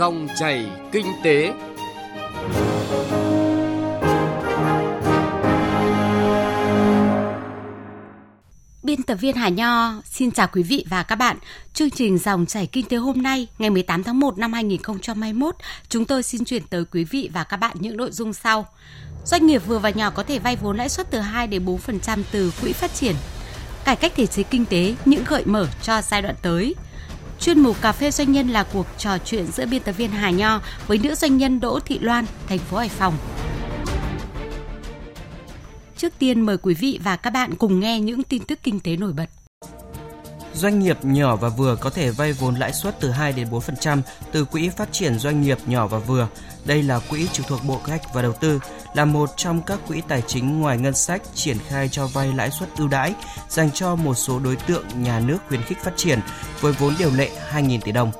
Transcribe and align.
Dòng 0.00 0.28
chảy 0.38 0.66
kinh 0.92 1.06
tế. 1.24 1.52
Biên 8.82 9.02
tập 9.02 9.14
viên 9.14 9.36
Hà 9.36 9.48
Nho 9.48 9.94
xin 10.04 10.30
chào 10.30 10.48
quý 10.52 10.62
vị 10.62 10.84
và 10.88 11.02
các 11.02 11.16
bạn. 11.16 11.38
Chương 11.74 11.90
trình 11.90 12.18
Dòng 12.18 12.46
chảy 12.46 12.66
kinh 12.66 12.86
tế 12.86 12.96
hôm 12.96 13.22
nay, 13.22 13.46
ngày 13.58 13.70
18 13.70 14.02
tháng 14.02 14.20
1 14.20 14.38
năm 14.38 14.52
2021, 14.52 15.54
chúng 15.88 16.04
tôi 16.04 16.22
xin 16.22 16.44
chuyển 16.44 16.62
tới 16.70 16.84
quý 16.84 17.04
vị 17.04 17.30
và 17.32 17.44
các 17.44 17.56
bạn 17.56 17.76
những 17.80 17.96
nội 17.96 18.10
dung 18.10 18.32
sau. 18.32 18.66
Doanh 19.24 19.46
nghiệp 19.46 19.62
vừa 19.66 19.78
và 19.78 19.90
nhỏ 19.90 20.10
có 20.10 20.22
thể 20.22 20.38
vay 20.38 20.56
vốn 20.56 20.76
lãi 20.76 20.88
suất 20.88 21.10
từ 21.10 21.18
2 21.18 21.46
đến 21.46 21.64
4% 21.64 22.22
từ 22.32 22.52
quỹ 22.62 22.72
phát 22.72 22.94
triển. 22.94 23.14
Cải 23.84 23.96
cách 23.96 24.12
thể 24.16 24.26
chế 24.26 24.42
kinh 24.42 24.64
tế, 24.66 24.94
những 25.04 25.24
gợi 25.28 25.42
mở 25.46 25.66
cho 25.82 26.02
giai 26.02 26.22
đoạn 26.22 26.34
tới. 26.42 26.74
Chuyên 27.40 27.60
mục 27.60 27.82
Cà 27.82 27.92
phê 27.92 28.10
Doanh 28.10 28.32
nhân 28.32 28.48
là 28.48 28.62
cuộc 28.72 28.86
trò 28.98 29.18
chuyện 29.24 29.46
giữa 29.46 29.66
biên 29.66 29.82
tập 29.82 29.92
viên 29.92 30.10
Hà 30.10 30.30
Nho 30.30 30.60
với 30.86 30.98
nữ 30.98 31.14
doanh 31.14 31.36
nhân 31.36 31.60
Đỗ 31.60 31.80
Thị 31.80 31.98
Loan, 31.98 32.24
thành 32.48 32.58
phố 32.58 32.76
Hải 32.76 32.88
Phòng. 32.88 33.14
Trước 35.96 36.12
tiên 36.18 36.40
mời 36.40 36.56
quý 36.56 36.74
vị 36.74 37.00
và 37.04 37.16
các 37.16 37.30
bạn 37.30 37.54
cùng 37.58 37.80
nghe 37.80 38.00
những 38.00 38.22
tin 38.22 38.44
tức 38.44 38.58
kinh 38.62 38.80
tế 38.80 38.96
nổi 38.96 39.12
bật. 39.12 39.39
Doanh 40.60 40.78
nghiệp 40.78 41.04
nhỏ 41.04 41.36
và 41.36 41.48
vừa 41.48 41.76
có 41.76 41.90
thể 41.90 42.10
vay 42.10 42.32
vốn 42.32 42.54
lãi 42.54 42.72
suất 42.72 43.00
từ 43.00 43.10
2 43.10 43.32
đến 43.32 43.48
4% 43.50 44.00
từ 44.32 44.44
Quỹ 44.44 44.68
Phát 44.68 44.92
triển 44.92 45.18
Doanh 45.18 45.42
nghiệp 45.42 45.58
nhỏ 45.66 45.86
và 45.86 45.98
vừa. 45.98 46.28
Đây 46.64 46.82
là 46.82 46.98
quỹ 47.10 47.28
trực 47.32 47.46
thuộc 47.46 47.60
Bộ 47.64 47.76
Kế 47.76 47.88
hoạch 47.88 48.14
và 48.14 48.22
Đầu 48.22 48.32
tư, 48.32 48.60
là 48.94 49.04
một 49.04 49.30
trong 49.36 49.62
các 49.62 49.78
quỹ 49.88 50.02
tài 50.08 50.22
chính 50.26 50.60
ngoài 50.60 50.78
ngân 50.78 50.94
sách 50.94 51.22
triển 51.34 51.56
khai 51.68 51.88
cho 51.88 52.06
vay 52.06 52.32
lãi 52.32 52.50
suất 52.50 52.68
ưu 52.76 52.88
đãi 52.88 53.14
dành 53.48 53.70
cho 53.70 53.94
một 53.96 54.14
số 54.14 54.38
đối 54.38 54.56
tượng 54.56 54.84
nhà 55.02 55.20
nước 55.20 55.38
khuyến 55.48 55.62
khích 55.62 55.78
phát 55.84 55.92
triển 55.96 56.20
với 56.60 56.72
vốn 56.72 56.94
điều 56.98 57.10
lệ 57.14 57.30
2.000 57.52 57.80
tỷ 57.80 57.92
đồng. 57.92 58.12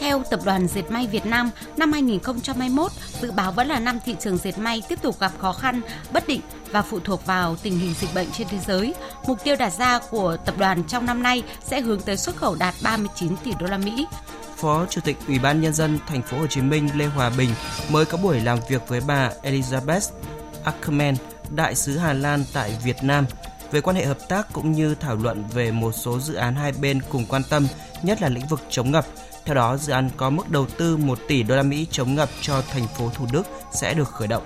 Theo 0.00 0.22
Tập 0.30 0.40
đoàn 0.44 0.66
Dệt 0.68 0.90
may 0.90 1.06
Việt 1.06 1.26
Nam, 1.26 1.50
năm 1.76 1.92
2021 1.92 2.92
dự 3.20 3.32
báo 3.32 3.52
vẫn 3.52 3.68
là 3.68 3.80
năm 3.80 3.98
thị 4.04 4.16
trường 4.20 4.36
dệt 4.36 4.58
may 4.58 4.82
tiếp 4.88 5.02
tục 5.02 5.20
gặp 5.20 5.32
khó 5.38 5.52
khăn, 5.52 5.80
bất 6.12 6.28
định 6.28 6.40
và 6.70 6.82
phụ 6.82 7.00
thuộc 7.00 7.26
vào 7.26 7.56
tình 7.62 7.78
hình 7.78 7.94
dịch 8.00 8.14
bệnh 8.14 8.30
trên 8.30 8.48
thế 8.48 8.58
giới. 8.66 8.94
Mục 9.26 9.44
tiêu 9.44 9.56
đặt 9.58 9.72
ra 9.72 9.98
của 10.10 10.36
tập 10.44 10.54
đoàn 10.58 10.84
trong 10.84 11.06
năm 11.06 11.22
nay 11.22 11.42
sẽ 11.64 11.80
hướng 11.80 12.00
tới 12.00 12.16
xuất 12.16 12.36
khẩu 12.36 12.54
đạt 12.54 12.74
39 12.82 13.36
tỷ 13.44 13.52
đô 13.60 13.66
la 13.66 13.78
Mỹ. 13.78 14.06
Phó 14.56 14.86
Chủ 14.90 15.00
tịch 15.00 15.16
Ủy 15.28 15.38
ban 15.38 15.60
nhân 15.60 15.72
dân 15.72 15.98
thành 16.06 16.22
phố 16.22 16.38
Hồ 16.38 16.46
Chí 16.46 16.60
Minh 16.60 16.88
Lê 16.94 17.06
Hòa 17.06 17.30
Bình 17.38 17.50
mới 17.90 18.04
có 18.04 18.18
buổi 18.18 18.40
làm 18.40 18.58
việc 18.68 18.88
với 18.88 19.00
bà 19.06 19.30
Elizabeth 19.42 20.10
Ackerman, 20.64 21.14
đại 21.50 21.74
sứ 21.74 21.98
Hà 21.98 22.12
Lan 22.12 22.44
tại 22.52 22.78
Việt 22.84 22.96
Nam 23.02 23.26
về 23.70 23.80
quan 23.80 23.96
hệ 23.96 24.04
hợp 24.04 24.28
tác 24.28 24.52
cũng 24.52 24.72
như 24.72 24.94
thảo 24.94 25.16
luận 25.16 25.44
về 25.52 25.70
một 25.70 25.92
số 25.92 26.20
dự 26.20 26.34
án 26.34 26.54
hai 26.54 26.72
bên 26.72 27.00
cùng 27.10 27.26
quan 27.28 27.42
tâm, 27.50 27.66
nhất 28.02 28.22
là 28.22 28.28
lĩnh 28.28 28.46
vực 28.46 28.60
chống 28.70 28.90
ngập. 28.90 29.06
Theo 29.44 29.54
đó, 29.54 29.76
dự 29.76 29.92
án 29.92 30.10
có 30.16 30.30
mức 30.30 30.50
đầu 30.50 30.66
tư 30.66 30.96
1 30.96 31.18
tỷ 31.28 31.42
đô 31.42 31.56
la 31.56 31.62
Mỹ 31.62 31.86
chống 31.90 32.14
ngập 32.14 32.28
cho 32.40 32.62
thành 32.62 32.86
phố 32.98 33.10
Thủ 33.14 33.26
Đức 33.32 33.42
sẽ 33.72 33.94
được 33.94 34.08
khởi 34.08 34.28
động. 34.28 34.42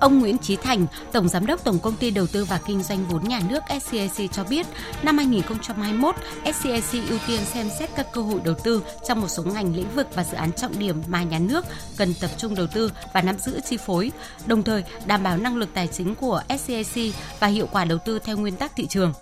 Ông 0.00 0.18
Nguyễn 0.18 0.38
Chí 0.38 0.56
Thành, 0.56 0.86
Tổng 1.12 1.28
Giám 1.28 1.46
đốc 1.46 1.64
Tổng 1.64 1.78
Công 1.78 1.96
ty 1.96 2.10
Đầu 2.10 2.26
tư 2.26 2.44
và 2.44 2.60
Kinh 2.66 2.82
doanh 2.82 3.06
vốn 3.08 3.28
nhà 3.28 3.40
nước 3.48 3.60
SCAC 3.82 4.32
cho 4.32 4.44
biết, 4.44 4.66
năm 5.02 5.18
2021, 5.18 6.14
SCAC 6.44 7.08
ưu 7.08 7.18
tiên 7.26 7.40
xem 7.44 7.68
xét 7.78 7.90
các 7.96 8.06
cơ 8.12 8.22
hội 8.22 8.40
đầu 8.44 8.54
tư 8.64 8.82
trong 9.08 9.20
một 9.20 9.28
số 9.28 9.42
ngành 9.42 9.76
lĩnh 9.76 9.94
vực 9.94 10.06
và 10.14 10.24
dự 10.24 10.36
án 10.36 10.52
trọng 10.52 10.78
điểm 10.78 11.02
mà 11.06 11.22
nhà 11.22 11.38
nước 11.38 11.64
cần 11.96 12.14
tập 12.20 12.30
trung 12.36 12.54
đầu 12.54 12.66
tư 12.66 12.92
và 13.12 13.22
nắm 13.22 13.38
giữ 13.38 13.60
chi 13.60 13.76
phối, 13.76 14.12
đồng 14.46 14.62
thời 14.62 14.84
đảm 15.06 15.22
bảo 15.22 15.36
năng 15.36 15.56
lực 15.56 15.68
tài 15.74 15.86
chính 15.86 16.14
của 16.14 16.42
SCAC 16.48 17.02
và 17.40 17.46
hiệu 17.46 17.68
quả 17.72 17.84
đầu 17.84 17.98
tư 17.98 18.18
theo 18.18 18.36
nguyên 18.36 18.56
tắc 18.56 18.76
thị 18.76 18.86
trường. 18.86 19.12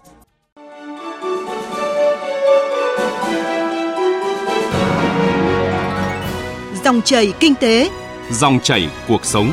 Dòng 6.90 7.02
chảy 7.02 7.32
kinh 7.40 7.54
tế, 7.54 7.90
dòng 8.30 8.60
chảy 8.62 8.90
cuộc 9.08 9.24
sống. 9.24 9.52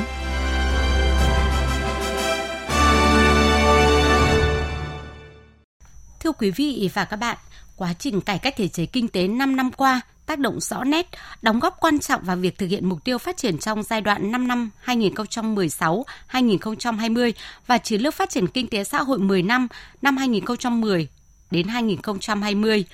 Thưa 6.19 6.31
quý 6.31 6.51
vị 6.51 6.89
và 6.93 7.05
các 7.05 7.17
bạn, 7.17 7.37
quá 7.75 7.93
trình 7.99 8.21
cải 8.21 8.39
cách 8.39 8.53
thể 8.57 8.67
chế 8.67 8.85
kinh 8.85 9.07
tế 9.07 9.27
5 9.27 9.55
năm 9.55 9.71
qua 9.71 10.01
tác 10.25 10.39
động 10.39 10.59
rõ 10.59 10.83
nét, 10.83 11.07
đóng 11.41 11.59
góp 11.59 11.77
quan 11.79 11.99
trọng 11.99 12.23
vào 12.23 12.37
việc 12.37 12.57
thực 12.57 12.67
hiện 12.67 12.89
mục 12.89 13.03
tiêu 13.03 13.17
phát 13.17 13.37
triển 13.37 13.57
trong 13.57 13.83
giai 13.83 14.01
đoạn 14.01 14.31
5 14.31 14.47
năm 14.47 14.69
2016-2020 14.85 17.31
và 17.67 17.77
chiến 17.77 18.01
lược 18.01 18.13
phát 18.13 18.29
triển 18.29 18.47
kinh 18.47 18.67
tế 18.67 18.83
xã 18.83 19.01
hội 19.01 19.19
10 19.19 19.41
năm 19.41 19.67
năm 20.01 20.17
2010 20.17 21.07
đến 21.51 21.67
2020. 21.67 22.85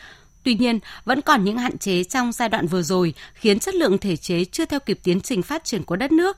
Tuy 0.43 0.55
nhiên, 0.55 0.79
vẫn 1.05 1.21
còn 1.21 1.43
những 1.43 1.57
hạn 1.57 1.77
chế 1.77 2.03
trong 2.03 2.31
giai 2.31 2.49
đoạn 2.49 2.67
vừa 2.67 2.81
rồi 2.81 3.13
khiến 3.33 3.59
chất 3.59 3.75
lượng 3.75 3.97
thể 3.97 4.15
chế 4.15 4.45
chưa 4.45 4.65
theo 4.65 4.79
kịp 4.79 4.99
tiến 5.03 5.21
trình 5.21 5.41
phát 5.41 5.63
triển 5.63 5.83
của 5.83 5.95
đất 5.95 6.11
nước. 6.11 6.37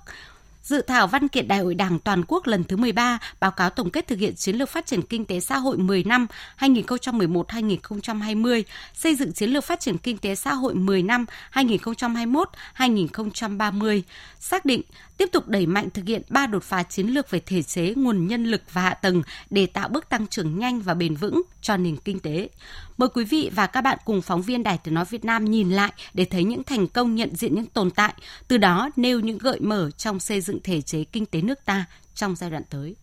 Dự 0.65 0.81
thảo 0.81 1.07
văn 1.07 1.27
kiện 1.27 1.47
Đại 1.47 1.59
hội 1.59 1.75
Đảng 1.75 1.99
toàn 1.99 2.23
quốc 2.27 2.47
lần 2.47 2.63
thứ 2.63 2.77
13 2.77 3.19
báo 3.39 3.51
cáo 3.51 3.69
tổng 3.69 3.89
kết 3.89 4.07
thực 4.07 4.19
hiện 4.19 4.35
chiến 4.35 4.55
lược 4.55 4.69
phát 4.69 4.85
triển 4.85 5.01
kinh 5.01 5.25
tế 5.25 5.39
xã 5.39 5.57
hội 5.57 5.77
10 5.77 6.03
năm 6.03 6.27
2011-2020, 6.59 8.63
xây 8.93 9.15
dựng 9.15 9.33
chiến 9.33 9.49
lược 9.49 9.63
phát 9.63 9.79
triển 9.79 9.97
kinh 9.97 10.17
tế 10.17 10.35
xã 10.35 10.53
hội 10.53 10.75
10 10.75 11.03
năm 11.03 11.25
2021-2030, 11.53 14.01
xác 14.39 14.65
định 14.65 14.81
tiếp 15.17 15.29
tục 15.31 15.47
đẩy 15.47 15.65
mạnh 15.65 15.89
thực 15.89 16.05
hiện 16.05 16.21
ba 16.29 16.47
đột 16.47 16.63
phá 16.63 16.83
chiến 16.83 17.07
lược 17.07 17.31
về 17.31 17.39
thể 17.39 17.61
chế, 17.61 17.93
nguồn 17.95 18.27
nhân 18.27 18.45
lực 18.45 18.61
và 18.73 18.81
hạ 18.81 18.93
tầng 18.93 19.21
để 19.49 19.65
tạo 19.65 19.89
bước 19.89 20.09
tăng 20.09 20.27
trưởng 20.27 20.59
nhanh 20.59 20.81
và 20.81 20.93
bền 20.93 21.15
vững 21.15 21.41
cho 21.61 21.77
nền 21.77 21.97
kinh 21.97 22.19
tế. 22.19 22.49
Mời 22.97 23.09
quý 23.13 23.23
vị 23.23 23.51
và 23.55 23.67
các 23.67 23.81
bạn 23.81 23.97
cùng 24.05 24.21
phóng 24.21 24.41
viên 24.41 24.63
Đài 24.63 24.79
Tiếng 24.83 24.93
Nói 24.93 25.05
Việt 25.09 25.25
Nam 25.25 25.45
nhìn 25.45 25.69
lại 25.69 25.93
để 26.13 26.25
thấy 26.25 26.43
những 26.43 26.63
thành 26.63 26.87
công 26.87 27.15
nhận 27.15 27.35
diện 27.35 27.55
những 27.55 27.65
tồn 27.65 27.91
tại, 27.91 28.13
từ 28.47 28.57
đó 28.57 28.89
nêu 28.95 29.19
những 29.19 29.37
gợi 29.37 29.59
mở 29.59 29.91
trong 29.91 30.19
xây 30.19 30.41
dựng 30.41 30.59
thể 30.63 30.81
chế 30.81 31.03
kinh 31.03 31.25
tế 31.25 31.41
nước 31.41 31.65
ta 31.65 31.85
trong 32.15 32.35
giai 32.35 32.49
đoạn 32.49 32.63
tới. 32.69 32.95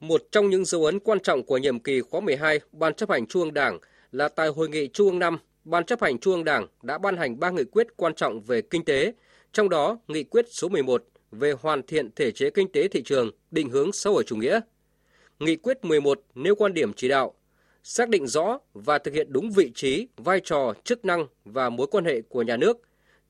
Một 0.00 0.22
trong 0.32 0.50
những 0.50 0.64
dấu 0.64 0.84
ấn 0.84 1.00
quan 1.00 1.20
trọng 1.20 1.42
của 1.42 1.58
nhiệm 1.58 1.78
kỳ 1.78 2.00
khóa 2.00 2.20
12 2.20 2.60
Ban 2.72 2.94
chấp 2.94 3.10
hành 3.10 3.26
Trung 3.26 3.42
ương 3.42 3.54
Đảng 3.54 3.78
là 4.12 4.28
tại 4.28 4.48
Hội 4.48 4.68
nghị 4.68 4.88
Trung 4.92 5.06
ương 5.10 5.18
năm, 5.18 5.38
Ban 5.64 5.84
chấp 5.84 6.02
hành 6.02 6.18
Trung 6.18 6.34
ương 6.34 6.44
Đảng 6.44 6.66
đã 6.82 6.98
ban 6.98 7.16
hành 7.16 7.40
ba 7.40 7.50
nghị 7.50 7.64
quyết 7.72 7.86
quan 7.96 8.14
trọng 8.14 8.40
về 8.40 8.62
kinh 8.62 8.84
tế, 8.84 9.12
trong 9.52 9.68
đó 9.68 9.98
nghị 10.08 10.24
quyết 10.24 10.46
số 10.50 10.68
11 10.68 11.04
về 11.32 11.52
hoàn 11.52 11.82
thiện 11.82 12.10
thể 12.16 12.32
chế 12.32 12.50
kinh 12.50 12.72
tế 12.72 12.88
thị 12.88 13.02
trường, 13.02 13.30
định 13.50 13.70
hướng 13.70 13.92
xã 13.92 14.10
hội 14.10 14.24
chủ 14.26 14.36
nghĩa. 14.36 14.60
Nghị 15.38 15.56
quyết 15.56 15.84
11 15.84 16.22
nêu 16.34 16.54
quan 16.54 16.74
điểm 16.74 16.92
chỉ 16.92 17.08
đạo 17.08 17.34
xác 17.82 18.08
định 18.08 18.26
rõ 18.26 18.58
và 18.74 18.98
thực 18.98 19.14
hiện 19.14 19.32
đúng 19.32 19.50
vị 19.50 19.70
trí, 19.74 20.08
vai 20.16 20.40
trò, 20.44 20.74
chức 20.84 21.04
năng 21.04 21.26
và 21.44 21.70
mối 21.70 21.86
quan 21.86 22.04
hệ 22.04 22.22
của 22.22 22.42
nhà 22.42 22.56
nước, 22.56 22.78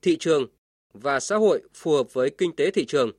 thị 0.03 0.17
trường 0.17 0.47
và 0.93 1.21
xã 1.21 1.37
hội 1.37 1.63
phù 1.75 1.93
hợp 1.93 2.13
với 2.13 2.31
kinh 2.31 2.57
tế 2.57 2.71
thị 2.71 2.85
trường. 2.85 3.13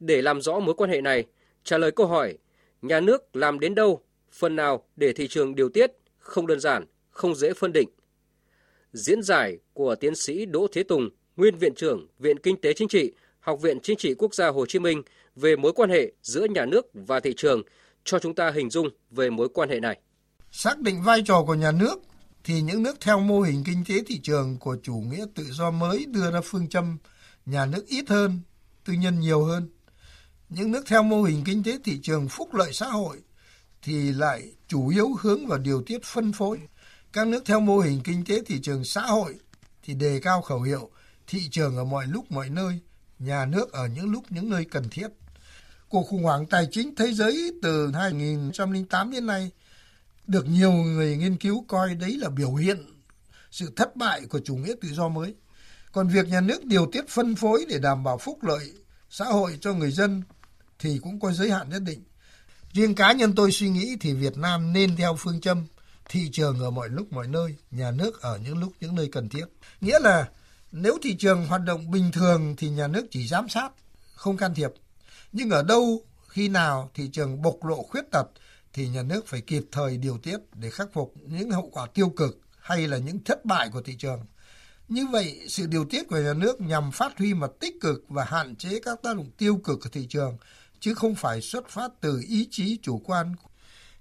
Để 0.00 0.22
làm 0.22 0.40
rõ 0.40 0.60
mối 0.60 0.74
quan 0.74 0.90
hệ 0.90 1.00
này, 1.00 1.24
trả 1.64 1.78
lời 1.78 1.90
câu 1.90 2.06
hỏi 2.06 2.38
nhà 2.82 3.00
nước 3.00 3.36
làm 3.36 3.60
đến 3.60 3.74
đâu, 3.74 4.02
phần 4.32 4.56
nào 4.56 4.84
để 4.96 5.12
thị 5.12 5.28
trường 5.28 5.54
điều 5.54 5.68
tiết 5.68 5.92
không 6.18 6.46
đơn 6.46 6.60
giản, 6.60 6.84
không 7.10 7.34
dễ 7.34 7.52
phân 7.52 7.72
định. 7.72 7.88
Diễn 8.92 9.22
giải 9.22 9.58
của 9.72 9.94
tiến 9.94 10.14
sĩ 10.14 10.46
Đỗ 10.46 10.66
Thế 10.72 10.82
Tùng, 10.82 11.10
nguyên 11.36 11.56
viện 11.56 11.74
trưởng 11.74 12.06
Viện 12.18 12.38
Kinh 12.38 12.60
tế 12.60 12.72
Chính 12.72 12.88
trị, 12.88 13.12
Học 13.46 13.60
viện 13.60 13.78
Chính 13.82 13.98
trị 13.98 14.14
Quốc 14.18 14.34
gia 14.34 14.48
Hồ 14.48 14.66
Chí 14.66 14.78
Minh 14.78 15.02
về 15.36 15.56
mối 15.56 15.72
quan 15.72 15.90
hệ 15.90 16.12
giữa 16.22 16.46
nhà 16.50 16.66
nước 16.66 16.86
và 16.94 17.20
thị 17.20 17.34
trường 17.36 17.62
cho 18.04 18.18
chúng 18.18 18.34
ta 18.34 18.50
hình 18.50 18.70
dung 18.70 18.88
về 19.10 19.30
mối 19.30 19.48
quan 19.54 19.68
hệ 19.68 19.80
này. 19.80 20.00
Xác 20.52 20.78
định 20.78 21.02
vai 21.02 21.22
trò 21.26 21.44
của 21.46 21.54
nhà 21.54 21.72
nước 21.72 21.94
thì 22.44 22.60
những 22.60 22.82
nước 22.82 23.00
theo 23.00 23.20
mô 23.20 23.40
hình 23.40 23.62
kinh 23.66 23.84
tế 23.88 23.94
thị 24.06 24.20
trường 24.22 24.58
của 24.58 24.76
chủ 24.82 24.94
nghĩa 24.94 25.24
tự 25.34 25.44
do 25.50 25.70
mới 25.70 26.06
đưa 26.06 26.30
ra 26.30 26.40
phương 26.44 26.68
châm 26.68 26.98
nhà 27.46 27.66
nước 27.66 27.86
ít 27.86 28.08
hơn, 28.08 28.40
tư 28.84 28.92
nhân 28.92 29.20
nhiều 29.20 29.44
hơn. 29.44 29.68
Những 30.48 30.72
nước 30.72 30.86
theo 30.86 31.02
mô 31.02 31.22
hình 31.22 31.42
kinh 31.46 31.62
tế 31.64 31.78
thị 31.84 31.98
trường 32.02 32.28
phúc 32.28 32.54
lợi 32.54 32.72
xã 32.72 32.86
hội 32.86 33.16
thì 33.82 34.12
lại 34.12 34.52
chủ 34.68 34.88
yếu 34.88 35.08
hướng 35.20 35.46
vào 35.46 35.58
điều 35.58 35.82
tiết 35.82 36.04
phân 36.04 36.32
phối. 36.32 36.58
Các 37.12 37.26
nước 37.26 37.42
theo 37.46 37.60
mô 37.60 37.78
hình 37.78 38.00
kinh 38.04 38.24
tế 38.24 38.42
thị 38.46 38.60
trường 38.62 38.84
xã 38.84 39.00
hội 39.00 39.34
thì 39.82 39.94
đề 39.94 40.20
cao 40.22 40.42
khẩu 40.42 40.60
hiệu 40.60 40.90
thị 41.26 41.40
trường 41.50 41.76
ở 41.76 41.84
mọi 41.84 42.06
lúc 42.06 42.30
mọi 42.30 42.50
nơi, 42.50 42.80
nhà 43.18 43.44
nước 43.44 43.72
ở 43.72 43.86
những 43.86 44.10
lúc 44.12 44.24
những 44.30 44.50
nơi 44.50 44.64
cần 44.64 44.88
thiết. 44.90 45.08
Cuộc 45.88 46.02
khủng 46.02 46.22
hoảng 46.22 46.46
tài 46.46 46.68
chính 46.70 46.94
thế 46.94 47.12
giới 47.12 47.52
từ 47.62 47.90
2008 47.94 49.10
đến 49.10 49.26
nay 49.26 49.50
được 50.26 50.46
nhiều 50.48 50.72
người 50.72 51.16
nghiên 51.16 51.36
cứu 51.36 51.64
coi 51.68 51.94
đấy 51.94 52.18
là 52.18 52.28
biểu 52.28 52.54
hiện 52.54 52.86
sự 53.50 53.72
thất 53.76 53.96
bại 53.96 54.22
của 54.30 54.40
chủ 54.44 54.56
nghĩa 54.56 54.74
tự 54.80 54.88
do 54.88 55.08
mới. 55.08 55.34
Còn 55.92 56.08
việc 56.08 56.28
nhà 56.28 56.40
nước 56.40 56.64
điều 56.64 56.86
tiết 56.92 57.08
phân 57.08 57.34
phối 57.34 57.64
để 57.68 57.78
đảm 57.78 58.04
bảo 58.04 58.18
phúc 58.18 58.44
lợi 58.44 58.72
xã 59.10 59.24
hội 59.24 59.58
cho 59.60 59.74
người 59.74 59.90
dân 59.90 60.22
thì 60.78 60.98
cũng 61.02 61.20
có 61.20 61.32
giới 61.32 61.50
hạn 61.50 61.70
nhất 61.70 61.82
định. 61.82 62.04
Riêng 62.72 62.94
cá 62.94 63.12
nhân 63.12 63.34
tôi 63.34 63.52
suy 63.52 63.68
nghĩ 63.68 63.96
thì 64.00 64.12
Việt 64.12 64.36
Nam 64.36 64.72
nên 64.72 64.96
theo 64.96 65.16
phương 65.18 65.40
châm 65.40 65.66
thị 66.08 66.28
trường 66.32 66.60
ở 66.60 66.70
mọi 66.70 66.88
lúc 66.88 67.12
mọi 67.12 67.28
nơi, 67.28 67.56
nhà 67.70 67.90
nước 67.90 68.20
ở 68.20 68.38
những 68.38 68.58
lúc 68.58 68.72
những 68.80 68.94
nơi 68.94 69.08
cần 69.12 69.28
thiết. 69.28 69.44
Nghĩa 69.80 69.98
là 69.98 70.28
nếu 70.78 70.98
thị 71.02 71.16
trường 71.18 71.46
hoạt 71.46 71.62
động 71.64 71.90
bình 71.90 72.12
thường 72.12 72.54
thì 72.58 72.68
nhà 72.68 72.86
nước 72.86 73.06
chỉ 73.10 73.26
giám 73.26 73.48
sát, 73.48 73.70
không 74.14 74.36
can 74.36 74.54
thiệp. 74.54 74.70
Nhưng 75.32 75.50
ở 75.50 75.62
đâu, 75.62 76.02
khi 76.28 76.48
nào 76.48 76.90
thị 76.94 77.08
trường 77.12 77.42
bộc 77.42 77.64
lộ 77.64 77.82
khuyết 77.82 78.10
tật 78.10 78.26
thì 78.72 78.88
nhà 78.88 79.02
nước 79.02 79.26
phải 79.26 79.40
kịp 79.40 79.62
thời 79.72 79.96
điều 79.96 80.18
tiết 80.18 80.36
để 80.54 80.70
khắc 80.70 80.88
phục 80.92 81.14
những 81.16 81.50
hậu 81.50 81.70
quả 81.72 81.86
tiêu 81.94 82.08
cực 82.08 82.40
hay 82.60 82.88
là 82.88 82.98
những 82.98 83.24
thất 83.24 83.44
bại 83.44 83.68
của 83.72 83.82
thị 83.82 83.96
trường. 83.98 84.20
Như 84.88 85.06
vậy, 85.06 85.40
sự 85.48 85.66
điều 85.66 85.84
tiết 85.84 86.08
của 86.08 86.18
nhà 86.18 86.34
nước 86.34 86.60
nhằm 86.60 86.92
phát 86.92 87.18
huy 87.18 87.34
mặt 87.34 87.50
tích 87.60 87.74
cực 87.80 88.04
và 88.08 88.24
hạn 88.24 88.56
chế 88.56 88.80
các 88.84 89.02
tác 89.02 89.16
động 89.16 89.30
tiêu 89.38 89.60
cực 89.64 89.78
của 89.82 89.88
thị 89.92 90.06
trường, 90.06 90.36
chứ 90.80 90.94
không 90.94 91.14
phải 91.14 91.40
xuất 91.40 91.68
phát 91.68 91.92
từ 92.00 92.20
ý 92.28 92.48
chí 92.50 92.78
chủ 92.82 93.02
quan. 93.04 93.34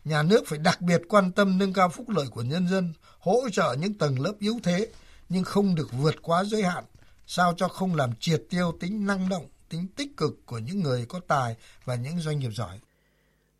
Nhà 0.06 0.24
nước 0.24 0.44
phải 0.48 0.60
đặc 0.60 0.82
biệt 0.82 1.02
quan 1.10 1.32
tâm 1.32 1.58
nâng 1.58 1.74
cao 1.74 1.90
phúc 1.90 2.10
lợi 2.10 2.28
của 2.28 2.42
nhân 2.42 2.68
dân, 2.68 2.94
hỗ 3.20 3.50
trợ 3.50 3.76
những 3.80 3.94
tầng 3.94 4.20
lớp 4.20 4.34
yếu 4.40 4.60
thế, 4.64 4.88
nhưng 5.30 5.44
không 5.44 5.76
được 5.76 5.88
vượt 6.02 6.16
quá 6.22 6.44
giới 6.44 6.64
hạn, 6.64 6.84
sao 7.28 7.54
cho 7.58 7.68
không 7.68 7.96
làm 7.96 8.10
triệt 8.20 8.44
tiêu 8.50 8.78
tính 8.80 9.06
năng 9.06 9.30
động, 9.30 9.46
tính 9.70 9.88
tích 9.96 10.18
cực 10.18 10.46
của 10.46 10.58
những 10.58 10.80
người 10.80 11.06
có 11.10 11.20
tài 11.28 11.56
và 11.86 11.96
những 11.96 12.20
doanh 12.20 12.40
nghiệp 12.40 12.52
giỏi. 12.54 12.80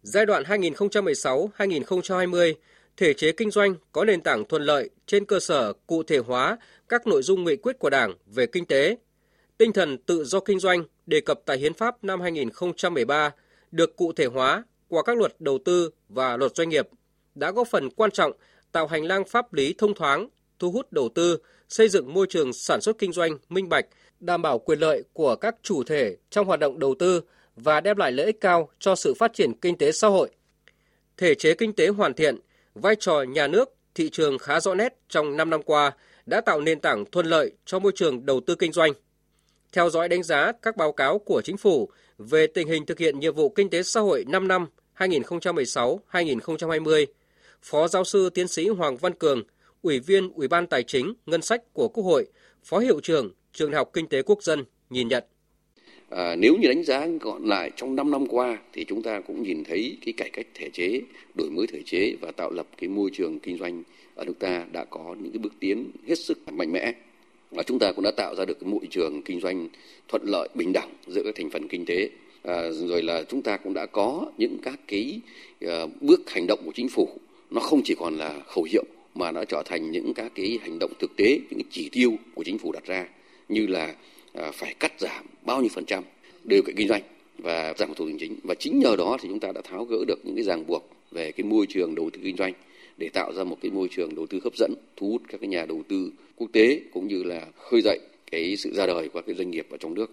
Giai 0.02 0.26
đoạn 0.26 0.44
2016-2020, 0.44 2.54
thể 2.98 3.14
chế 3.14 3.32
kinh 3.32 3.52
doanh 3.52 3.76
có 3.92 4.06
nền 4.06 4.22
tảng 4.22 4.44
thuận 4.50 4.62
lợi 4.62 4.90
trên 5.06 5.26
cơ 5.26 5.40
sở 5.40 5.74
cụ 5.88 6.04
thể 6.04 6.18
hóa 6.18 6.58
các 6.90 7.08
nội 7.08 7.24
dung 7.24 7.44
nghị 7.44 7.56
quyết 7.56 7.80
của 7.80 7.90
Đảng 7.90 8.14
về 8.26 8.46
kinh 8.46 8.66
tế. 8.66 8.98
Tinh 9.58 9.74
thần 9.74 9.98
tự 9.98 10.24
do 10.24 10.40
kinh 10.40 10.60
doanh 10.60 10.84
đề 11.06 11.22
cập 11.22 11.40
tại 11.46 11.58
Hiến 11.58 11.74
pháp 11.74 12.04
năm 12.04 12.22
2013 12.22 13.32
được 13.72 13.96
cụ 13.96 14.14
thể 14.14 14.26
hóa 14.26 14.64
qua 14.88 15.04
các 15.04 15.18
luật 15.18 15.36
đầu 15.40 15.60
tư 15.66 15.90
và 16.10 16.38
luật 16.38 16.56
doanh 16.56 16.70
nghiệp 16.70 16.88
đã 17.36 17.52
góp 17.52 17.68
phần 17.68 17.90
quan 17.90 18.12
trọng 18.12 18.32
tạo 18.72 18.88
hành 18.88 19.04
lang 19.04 19.26
pháp 19.26 19.54
lý 19.54 19.76
thông 19.78 19.94
thoáng, 19.94 20.28
thu 20.60 20.72
hút 20.72 20.92
đầu 20.92 21.10
tư, 21.16 21.38
xây 21.70 21.90
dựng 21.90 22.14
môi 22.14 22.28
trường 22.30 22.54
sản 22.54 22.82
xuất 22.82 22.98
kinh 22.98 23.12
doanh 23.12 23.38
minh 23.50 23.70
bạch, 23.70 23.86
đảm 24.20 24.42
bảo 24.42 24.60
quyền 24.60 24.80
lợi 24.80 25.04
của 25.14 25.36
các 25.36 25.56
chủ 25.62 25.84
thể 25.84 26.16
trong 26.30 26.48
hoạt 26.48 26.60
động 26.60 26.80
đầu 26.80 26.96
tư 27.00 27.22
và 27.56 27.82
đem 27.82 27.98
lại 27.98 28.12
lợi 28.12 28.26
ích 28.26 28.42
cao 28.42 28.70
cho 28.80 28.96
sự 28.96 29.14
phát 29.14 29.34
triển 29.34 29.54
kinh 29.54 29.78
tế 29.78 29.92
xã 29.92 30.08
hội. 30.08 30.30
Thể 31.18 31.36
chế 31.36 31.54
kinh 31.54 31.74
tế 31.74 31.88
hoàn 31.88 32.14
thiện, 32.14 32.40
vai 32.76 32.96
trò 32.96 33.22
nhà 33.22 33.48
nước, 33.48 33.76
thị 33.96 34.10
trường 34.10 34.38
khá 34.38 34.60
rõ 34.60 34.76
nét 34.76 34.96
trong 35.10 35.38
5 35.38 35.50
năm 35.50 35.64
qua 35.64 35.92
đã 36.26 36.42
tạo 36.42 36.62
nền 36.62 36.80
tảng 36.80 37.06
thuận 37.12 37.26
lợi 37.26 37.52
cho 37.66 37.80
môi 37.80 37.92
trường 37.96 38.26
đầu 38.26 38.42
tư 38.48 38.56
kinh 38.56 38.72
doanh. 38.72 38.94
Theo 39.72 39.90
dõi 39.90 40.10
đánh 40.10 40.24
giá 40.24 40.52
các 40.62 40.78
báo 40.78 40.92
cáo 40.92 41.20
của 41.20 41.42
chính 41.42 41.58
phủ 41.58 41.90
về 42.18 42.48
tình 42.48 42.68
hình 42.68 42.86
thực 42.86 43.00
hiện 43.00 43.20
nhiệm 43.20 43.36
vụ 43.36 43.50
kinh 43.50 43.70
tế 43.70 43.84
xã 43.84 44.00
hội 44.00 44.26
5 44.28 44.48
năm 44.48 44.68
2016-2020, 44.98 47.06
Phó 47.62 47.88
giáo 47.88 48.04
sư 48.04 48.30
tiến 48.30 48.48
sĩ 48.48 48.68
Hoàng 48.68 48.98
Văn 48.98 49.14
Cường, 49.14 49.44
Ủy 49.86 50.00
viên 50.00 50.30
Ủy 50.36 50.48
ban 50.48 50.68
Tài 50.68 50.84
chính 50.84 51.14
Ngân 51.26 51.42
sách 51.42 51.74
của 51.74 51.88
Quốc 51.88 52.04
hội, 52.04 52.26
Phó 52.64 52.80
hiệu 52.80 53.00
trưởng 53.00 53.34
Trường 53.54 53.72
Đại 53.72 53.78
học 53.78 53.90
Kinh 53.94 54.08
tế 54.08 54.22
Quốc 54.22 54.44
dân 54.44 54.64
nhìn 54.90 55.08
nhận. 55.08 55.24
À, 56.10 56.36
nếu 56.36 56.56
như 56.56 56.68
đánh 56.68 56.84
giá 56.84 57.08
gọn 57.22 57.46
lại 57.46 57.72
trong 57.76 57.96
5 57.96 58.12
năm 58.12 58.28
qua 58.28 58.58
thì 58.74 58.86
chúng 58.86 59.02
ta 59.02 59.22
cũng 59.28 59.44
nhìn 59.44 59.64
thấy 59.64 59.98
cái 60.06 60.14
cải 60.18 60.30
cách 60.30 60.48
thể 60.54 60.70
chế, 60.74 61.02
đổi 61.36 61.50
mới 61.50 61.68
thể 61.68 61.82
chế 61.86 62.16
và 62.22 62.32
tạo 62.32 62.52
lập 62.52 62.68
cái 62.78 62.90
môi 62.90 63.10
trường 63.14 63.40
kinh 63.40 63.58
doanh 63.58 63.84
ở 64.16 64.26
nước 64.26 64.34
ta 64.40 64.66
đã 64.72 64.86
có 64.86 65.16
những 65.20 65.32
cái 65.32 65.40
bước 65.40 65.54
tiến 65.60 65.92
hết 66.08 66.16
sức 66.16 66.38
mạnh 66.54 66.72
mẽ. 66.72 66.94
Và 67.52 67.64
chúng 67.64 67.80
ta 67.80 67.92
cũng 67.92 68.04
đã 68.04 68.12
tạo 68.12 68.36
ra 68.36 68.46
được 68.46 68.60
cái 68.60 68.70
môi 68.70 68.88
trường 68.90 69.22
kinh 69.22 69.42
doanh 69.42 69.70
thuận 70.08 70.22
lợi 70.26 70.50
bình 70.56 70.74
đẳng 70.74 70.90
giữa 71.08 71.22
các 71.24 71.36
thành 71.36 71.50
phần 71.50 71.68
kinh 71.68 71.86
tế. 71.86 72.10
À, 72.44 72.70
rồi 72.72 73.02
là 73.02 73.24
chúng 73.30 73.42
ta 73.42 73.58
cũng 73.58 73.74
đã 73.74 73.86
có 73.86 74.32
những 74.38 74.58
các 74.64 74.80
cái 74.88 75.20
uh, 75.66 75.70
bước 76.02 76.30
hành 76.30 76.46
động 76.48 76.60
của 76.66 76.72
chính 76.76 76.90
phủ. 76.90 77.10
Nó 77.50 77.62
không 77.62 77.82
chỉ 77.84 77.96
còn 78.00 78.18
là 78.18 78.40
khẩu 78.48 78.64
hiệu 78.64 78.84
mà 79.16 79.32
nó 79.32 79.46
trở 79.46 79.64
thành 79.66 79.92
những 79.92 80.14
các 80.14 80.32
cái 80.36 80.60
hành 80.62 80.80
động 80.80 80.92
thực 81.00 81.16
tế, 81.16 81.40
những 81.50 81.60
cái 81.60 81.70
chỉ 81.72 81.90
tiêu 81.90 82.18
của 82.34 82.44
chính 82.44 82.58
phủ 82.58 82.72
đặt 82.72 82.86
ra 82.86 83.08
như 83.50 83.68
là 83.68 83.96
à, 84.34 84.52
phải 84.52 84.74
cắt 84.80 84.94
giảm 85.00 85.26
bao 85.46 85.62
nhiêu 85.62 85.70
phần 85.74 85.86
trăm 85.86 86.04
điều 86.44 86.62
kiện 86.62 86.76
kinh 86.76 86.88
doanh 86.88 87.02
và 87.38 87.74
giảm 87.78 87.90
thủ 87.90 87.96
tục 87.96 88.08
hành 88.08 88.18
chính. 88.20 88.36
Và 88.44 88.56
chính 88.56 88.80
nhờ 88.80 88.96
đó 88.98 89.18
thì 89.22 89.30
chúng 89.30 89.40
ta 89.40 89.52
đã 89.52 89.62
tháo 89.62 89.86
gỡ 89.86 89.98
được 90.08 90.20
những 90.24 90.36
cái 90.36 90.44
ràng 90.44 90.68
buộc 90.68 90.90
về 91.12 91.32
cái 91.32 91.44
môi 91.44 91.66
trường 91.66 91.96
đầu 91.96 92.10
tư 92.10 92.20
kinh 92.24 92.38
doanh 92.38 92.54
để 92.98 93.10
tạo 93.10 93.34
ra 93.34 93.44
một 93.44 93.58
cái 93.62 93.72
môi 93.72 93.88
trường 93.92 94.16
đầu 94.16 94.28
tư 94.28 94.40
hấp 94.44 94.54
dẫn, 94.58 94.74
thu 94.96 95.10
hút 95.10 95.22
các 95.28 95.42
cái 95.42 95.48
nhà 95.48 95.66
đầu 95.66 95.84
tư 95.88 96.12
quốc 96.36 96.50
tế 96.54 96.82
cũng 96.94 97.08
như 97.08 97.24
là 97.24 97.48
khơi 97.58 97.82
dậy 97.82 98.00
cái 98.32 98.58
sự 98.58 98.74
ra 98.74 98.86
đời 98.86 99.10
của 99.10 99.20
các 99.20 99.26
cái 99.28 99.36
doanh 99.36 99.52
nghiệp 99.52 99.68
ở 99.70 99.78
trong 99.78 99.94
nước. 99.94 100.12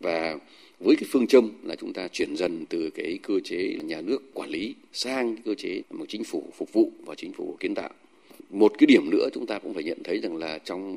Và 0.00 0.38
với 0.80 0.96
cái 0.96 1.08
phương 1.10 1.26
châm 1.26 1.50
là 1.62 1.76
chúng 1.76 1.92
ta 1.92 2.08
chuyển 2.08 2.36
dần 2.36 2.64
từ 2.68 2.90
cái 2.90 3.18
cơ 3.22 3.40
chế 3.44 3.78
nhà 3.82 4.00
nước 4.00 4.34
quản 4.34 4.50
lý 4.50 4.74
sang 4.92 5.36
cơ 5.44 5.54
chế 5.54 5.82
một 5.90 6.04
chính 6.08 6.24
phủ 6.24 6.44
phục 6.56 6.72
vụ 6.72 6.92
và 7.04 7.14
chính 7.14 7.32
phủ 7.32 7.56
kiến 7.60 7.74
tạo 7.74 7.90
một 8.52 8.72
cái 8.78 8.86
điểm 8.86 9.10
nữa 9.10 9.28
chúng 9.32 9.46
ta 9.46 9.58
cũng 9.58 9.74
phải 9.74 9.84
nhận 9.84 10.02
thấy 10.02 10.18
rằng 10.18 10.36
là 10.36 10.58
trong 10.64 10.94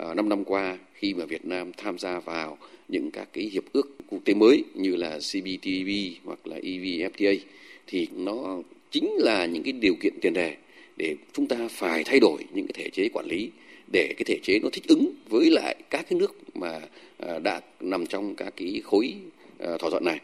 uh, 0.00 0.06
à, 0.06 0.14
5 0.14 0.28
năm 0.28 0.44
qua 0.44 0.78
khi 0.94 1.14
mà 1.14 1.24
Việt 1.24 1.44
Nam 1.44 1.72
tham 1.76 1.98
gia 1.98 2.20
vào 2.20 2.58
những 2.88 3.10
các 3.10 3.28
cái 3.32 3.44
hiệp 3.44 3.64
ước 3.72 3.96
quốc 4.08 4.20
tế 4.24 4.34
mới 4.34 4.64
như 4.74 4.96
là 4.96 5.18
CPTPP 5.18 6.24
hoặc 6.24 6.46
là 6.46 6.56
EVFTA 6.56 7.38
thì 7.86 8.08
nó 8.16 8.58
chính 8.90 9.12
là 9.18 9.46
những 9.46 9.62
cái 9.62 9.72
điều 9.72 9.94
kiện 10.00 10.14
tiền 10.20 10.32
đề 10.32 10.56
để 10.96 11.16
chúng 11.32 11.46
ta 11.46 11.68
phải 11.70 12.04
thay 12.04 12.20
đổi 12.20 12.44
những 12.54 12.66
cái 12.66 12.84
thể 12.84 12.90
chế 12.90 13.08
quản 13.12 13.26
lý 13.26 13.50
để 13.92 14.14
cái 14.16 14.24
thể 14.26 14.38
chế 14.42 14.58
nó 14.62 14.68
thích 14.72 14.84
ứng 14.88 15.14
với 15.28 15.50
lại 15.50 15.76
các 15.90 16.06
cái 16.10 16.18
nước 16.18 16.34
mà 16.54 16.80
à, 17.18 17.38
đã 17.38 17.60
nằm 17.80 18.06
trong 18.06 18.34
các 18.36 18.54
cái 18.56 18.82
khối 18.84 19.14
à, 19.58 19.76
thỏa 19.78 19.90
thuận 19.90 20.04
này. 20.04 20.20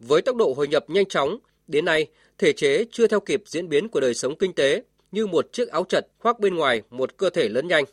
Với 0.00 0.22
tốc 0.22 0.36
độ 0.36 0.54
hội 0.56 0.68
nhập 0.68 0.84
nhanh 0.90 1.06
chóng, 1.06 1.38
đến 1.68 1.84
nay 1.84 2.06
thể 2.38 2.52
chế 2.52 2.84
chưa 2.90 3.06
theo 3.06 3.20
kịp 3.20 3.42
diễn 3.46 3.68
biến 3.68 3.88
của 3.88 4.00
đời 4.00 4.14
sống 4.14 4.36
kinh 4.38 4.52
tế 4.52 4.82
như 5.12 5.26
một 5.26 5.52
chiếc 5.52 5.68
áo 5.68 5.84
chật 5.88 6.06
khoác 6.18 6.40
bên 6.40 6.54
ngoài 6.54 6.82
một 6.90 7.16
cơ 7.16 7.30
thể 7.30 7.48
lớn 7.48 7.68
nhanh. 7.68 7.84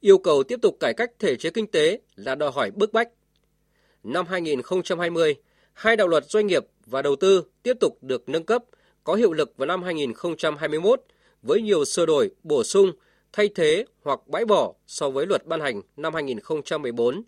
Yêu 0.00 0.18
cầu 0.18 0.42
tiếp 0.42 0.58
tục 0.62 0.76
cải 0.80 0.94
cách 0.94 1.10
thể 1.18 1.36
chế 1.36 1.50
kinh 1.50 1.66
tế 1.66 2.00
là 2.16 2.34
đòi 2.34 2.50
hỏi 2.50 2.70
bức 2.70 2.92
bách. 2.92 3.08
Năm 4.02 4.26
2020, 4.26 5.34
hai 5.72 5.96
đạo 5.96 6.08
luật 6.08 6.24
doanh 6.30 6.46
nghiệp 6.46 6.66
và 6.86 7.02
đầu 7.02 7.16
tư 7.16 7.44
tiếp 7.62 7.76
tục 7.80 7.98
được 8.02 8.28
nâng 8.28 8.44
cấp, 8.44 8.64
có 9.04 9.14
hiệu 9.14 9.32
lực 9.32 9.56
vào 9.56 9.66
năm 9.66 9.82
2021 9.82 11.02
với 11.42 11.62
nhiều 11.62 11.84
sửa 11.84 12.06
đổi, 12.06 12.30
bổ 12.42 12.64
sung, 12.64 12.92
thay 13.32 13.48
thế 13.54 13.84
hoặc 14.02 14.20
bãi 14.26 14.44
bỏ 14.44 14.74
so 14.86 15.10
với 15.10 15.26
luật 15.26 15.46
ban 15.46 15.60
hành 15.60 15.82
năm 15.96 16.14
2014, 16.14 17.22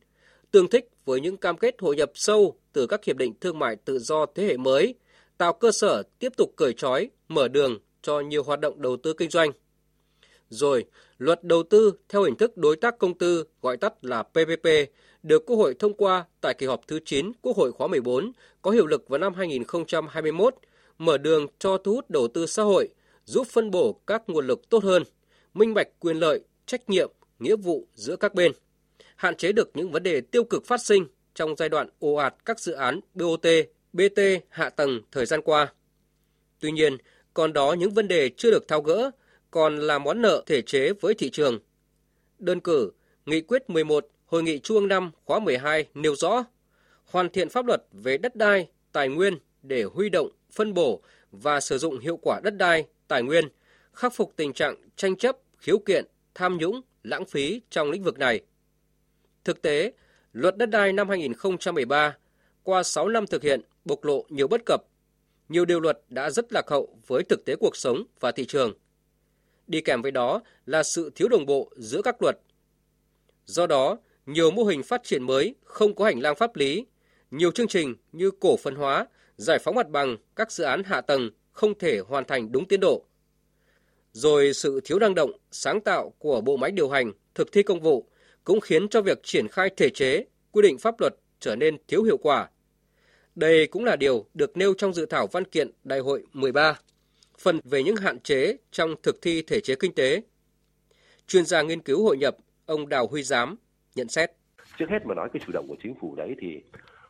tương 0.51 0.69
thích 0.69 0.89
với 1.05 1.21
những 1.21 1.37
cam 1.37 1.57
kết 1.57 1.75
hội 1.79 1.97
nhập 1.97 2.11
sâu 2.15 2.57
từ 2.73 2.87
các 2.87 3.05
hiệp 3.05 3.17
định 3.17 3.35
thương 3.41 3.59
mại 3.59 3.77
tự 3.77 3.99
do 3.99 4.27
thế 4.35 4.47
hệ 4.47 4.57
mới, 4.57 4.95
tạo 5.39 5.53
cơ 5.53 5.73
sở 5.73 6.03
tiếp 6.19 6.33
tục 6.37 6.53
cởi 6.57 6.73
trói, 6.73 7.11
mở 7.29 7.49
đường 7.49 7.79
cho 8.03 8.21
nhiều 8.21 8.43
hoạt 8.43 8.61
động 8.61 8.83
đầu 8.83 8.97
tư 8.97 9.13
kinh 9.13 9.31
doanh. 9.31 9.51
Rồi, 10.49 10.85
luật 11.19 11.45
đầu 11.45 11.63
tư 11.63 11.93
theo 12.09 12.23
hình 12.23 12.37
thức 12.37 12.57
đối 12.57 12.77
tác 12.77 12.99
công 12.99 13.19
tư 13.19 13.45
gọi 13.63 13.77
tắt 13.77 14.05
là 14.05 14.23
PPP 14.23 14.67
được 15.23 15.47
Quốc 15.47 15.57
hội 15.57 15.75
thông 15.79 15.95
qua 15.95 16.25
tại 16.41 16.55
kỳ 16.55 16.67
họp 16.67 16.81
thứ 16.87 17.01
9 17.05 17.33
Quốc 17.43 17.57
hội 17.57 17.73
khóa 17.73 17.89
14 17.89 18.33
có 18.63 18.71
hiệu 18.71 18.87
lực 18.87 19.09
vào 19.09 19.19
năm 19.19 19.35
2021, 19.35 20.55
mở 20.99 21.19
đường 21.19 21.47
cho 21.59 21.79
thu 21.79 21.95
hút 21.95 22.11
đầu 22.11 22.29
tư 22.29 22.47
xã 22.47 22.63
hội, 22.63 22.89
giúp 23.25 23.47
phân 23.47 23.71
bổ 23.71 24.01
các 24.07 24.23
nguồn 24.27 24.47
lực 24.47 24.69
tốt 24.69 24.85
hơn, 24.85 25.03
minh 25.55 25.75
bạch 25.75 25.89
quyền 25.99 26.17
lợi, 26.17 26.41
trách 26.67 26.91
nhiệm, 26.91 27.11
nghĩa 27.39 27.57
vụ 27.57 27.87
giữa 27.95 28.17
các 28.17 28.35
bên, 28.35 28.53
hạn 29.17 29.37
chế 29.37 29.53
được 29.53 29.71
những 29.75 29.91
vấn 29.91 30.03
đề 30.03 30.21
tiêu 30.21 30.45
cực 30.45 30.67
phát 30.67 30.81
sinh 30.81 31.07
trong 31.35 31.57
giai 31.57 31.69
đoạn 31.69 31.89
ồ 31.99 32.15
ạt 32.15 32.35
các 32.45 32.61
dự 32.61 32.73
án 32.73 33.01
BOT, 33.15 33.47
BT 33.93 34.21
hạ 34.49 34.71
tầng 34.71 35.01
thời 35.13 35.27
gian 35.27 35.43
qua. 35.43 35.73
Tuy 36.61 36.73
nhiên, 36.73 36.97
còn 37.41 37.53
đó 37.53 37.73
những 37.79 37.91
vấn 37.91 38.09
đề 38.09 38.31
chưa 38.37 38.51
được 38.51 38.69
thao 38.69 38.83
gỡ, 38.83 39.11
còn 39.51 39.79
là 39.79 39.99
món 39.99 40.23
nợ 40.23 40.43
thể 40.47 40.63
chế 40.63 40.93
với 41.01 41.15
thị 41.15 41.31
trường. 41.31 41.59
Đơn 42.39 42.61
cử, 42.61 42.91
Nghị 43.27 43.41
quyết 43.41 43.71
11 43.71 44.09
Hội 44.27 44.43
nghị 44.43 44.59
Trung 44.59 44.77
ương 44.77 44.89
năm 44.89 45.11
khóa 45.25 45.39
12 45.39 45.87
nêu 45.95 46.15
rõ 46.17 46.45
hoàn 47.05 47.31
thiện 47.31 47.49
pháp 47.49 47.67
luật 47.67 47.83
về 47.93 48.19
đất 48.19 48.37
đai, 48.37 48.69
tài 48.93 49.09
nguyên 49.09 49.39
để 49.63 49.83
huy 49.83 50.09
động, 50.09 50.29
phân 50.53 50.75
bổ 50.75 51.03
và 51.33 51.61
sử 51.61 51.79
dụng 51.79 51.99
hiệu 51.99 52.19
quả 52.23 52.41
đất 52.45 52.57
đai, 52.57 52.87
tài 53.09 53.23
nguyên, 53.23 53.49
khắc 53.93 54.15
phục 54.15 54.33
tình 54.37 54.53
trạng 54.53 54.77
tranh 54.97 55.17
chấp, 55.17 55.37
khiếu 55.59 55.79
kiện, 55.79 56.05
tham 56.35 56.57
nhũng, 56.57 56.81
lãng 57.03 57.25
phí 57.25 57.61
trong 57.71 57.91
lĩnh 57.91 58.03
vực 58.03 58.19
này. 58.19 58.41
Thực 59.45 59.63
tế, 59.63 59.93
luật 60.33 60.57
đất 60.57 60.71
đai 60.71 60.93
năm 60.93 61.09
2013 61.09 62.17
qua 62.63 62.83
6 62.83 63.09
năm 63.09 63.27
thực 63.27 63.43
hiện 63.43 63.61
bộc 63.85 64.05
lộ 64.05 64.25
nhiều 64.29 64.49
bất 64.49 64.61
cập. 64.67 64.85
Nhiều 65.51 65.65
điều 65.65 65.81
luật 65.81 66.01
đã 66.09 66.31
rất 66.31 66.53
lạc 66.53 66.69
hậu 66.69 66.99
với 67.07 67.23
thực 67.23 67.45
tế 67.45 67.57
cuộc 67.57 67.77
sống 67.77 68.05
và 68.21 68.33
thị 68.33 68.45
trường. 68.45 68.73
Đi 69.67 69.81
kèm 69.81 70.03
với 70.03 70.11
đó 70.11 70.43
là 70.67 70.83
sự 70.83 71.11
thiếu 71.15 71.29
đồng 71.29 71.47
bộ 71.47 71.73
giữa 71.77 72.03
các 72.03 72.23
luật. 72.23 72.39
Do 73.45 73.67
đó, 73.67 73.99
nhiều 74.27 74.51
mô 74.51 74.65
hình 74.65 74.83
phát 74.83 75.03
triển 75.05 75.23
mới 75.23 75.55
không 75.65 75.95
có 75.95 76.05
hành 76.05 76.21
lang 76.21 76.37
pháp 76.37 76.57
lý, 76.57 76.87
nhiều 77.31 77.51
chương 77.51 77.69
trình 77.69 77.95
như 78.13 78.31
cổ 78.41 78.57
phần 78.57 78.75
hóa, 78.75 79.07
giải 79.37 79.59
phóng 79.59 79.75
mặt 79.75 79.89
bằng 79.89 80.17
các 80.37 80.53
dự 80.53 80.65
án 80.65 80.83
hạ 80.85 81.01
tầng 81.01 81.31
không 81.53 81.79
thể 81.79 81.99
hoàn 81.99 82.25
thành 82.25 82.53
đúng 82.53 82.69
tiến 82.69 82.81
độ. 82.81 83.05
Rồi 84.13 84.53
sự 84.53 84.81
thiếu 84.85 84.99
năng 84.99 85.15
động, 85.15 85.33
sáng 85.51 85.81
tạo 85.81 86.13
của 86.19 86.41
bộ 86.41 86.57
máy 86.57 86.71
điều 86.71 86.89
hành, 86.89 87.13
thực 87.35 87.53
thi 87.53 87.63
công 87.63 87.81
vụ 87.81 88.09
cũng 88.45 88.61
khiến 88.61 88.89
cho 88.89 89.03
việc 89.03 89.21
triển 89.23 89.49
khai 89.49 89.71
thể 89.77 89.91
chế, 89.91 90.25
quy 90.53 90.63
định 90.63 90.79
pháp 90.79 91.01
luật 91.01 91.15
trở 91.41 91.57
nên 91.57 91.77
thiếu 91.89 92.03
hiệu 92.03 92.17
quả. 92.17 92.49
Đây 93.41 93.67
cũng 93.67 93.85
là 93.85 93.97
điều 93.97 94.25
được 94.35 94.57
nêu 94.57 94.75
trong 94.75 94.93
dự 94.93 95.07
thảo 95.07 95.27
văn 95.33 95.45
kiện 95.45 95.71
Đại 95.85 95.99
hội 95.99 96.23
13, 96.33 96.75
phần 97.39 97.61
về 97.65 97.83
những 97.83 97.97
hạn 97.97 98.21
chế 98.21 98.57
trong 98.71 98.95
thực 99.03 99.17
thi 99.23 99.43
thể 99.43 99.61
chế 99.61 99.75
kinh 99.81 99.95
tế. 99.95 100.23
Chuyên 101.27 101.45
gia 101.45 101.63
nghiên 101.63 101.81
cứu 101.81 102.05
hội 102.05 102.17
nhập, 102.17 102.37
ông 102.67 102.89
Đào 102.89 103.07
Huy 103.07 103.23
Giám 103.23 103.57
nhận 103.95 104.09
xét. 104.09 104.31
Trước 104.79 104.87
hết 104.91 105.07
mà 105.07 105.15
nói 105.15 105.29
cái 105.33 105.43
chủ 105.47 105.53
động 105.53 105.67
của 105.69 105.77
chính 105.83 105.95
phủ 106.01 106.15
đấy 106.17 106.35
thì 106.41 106.63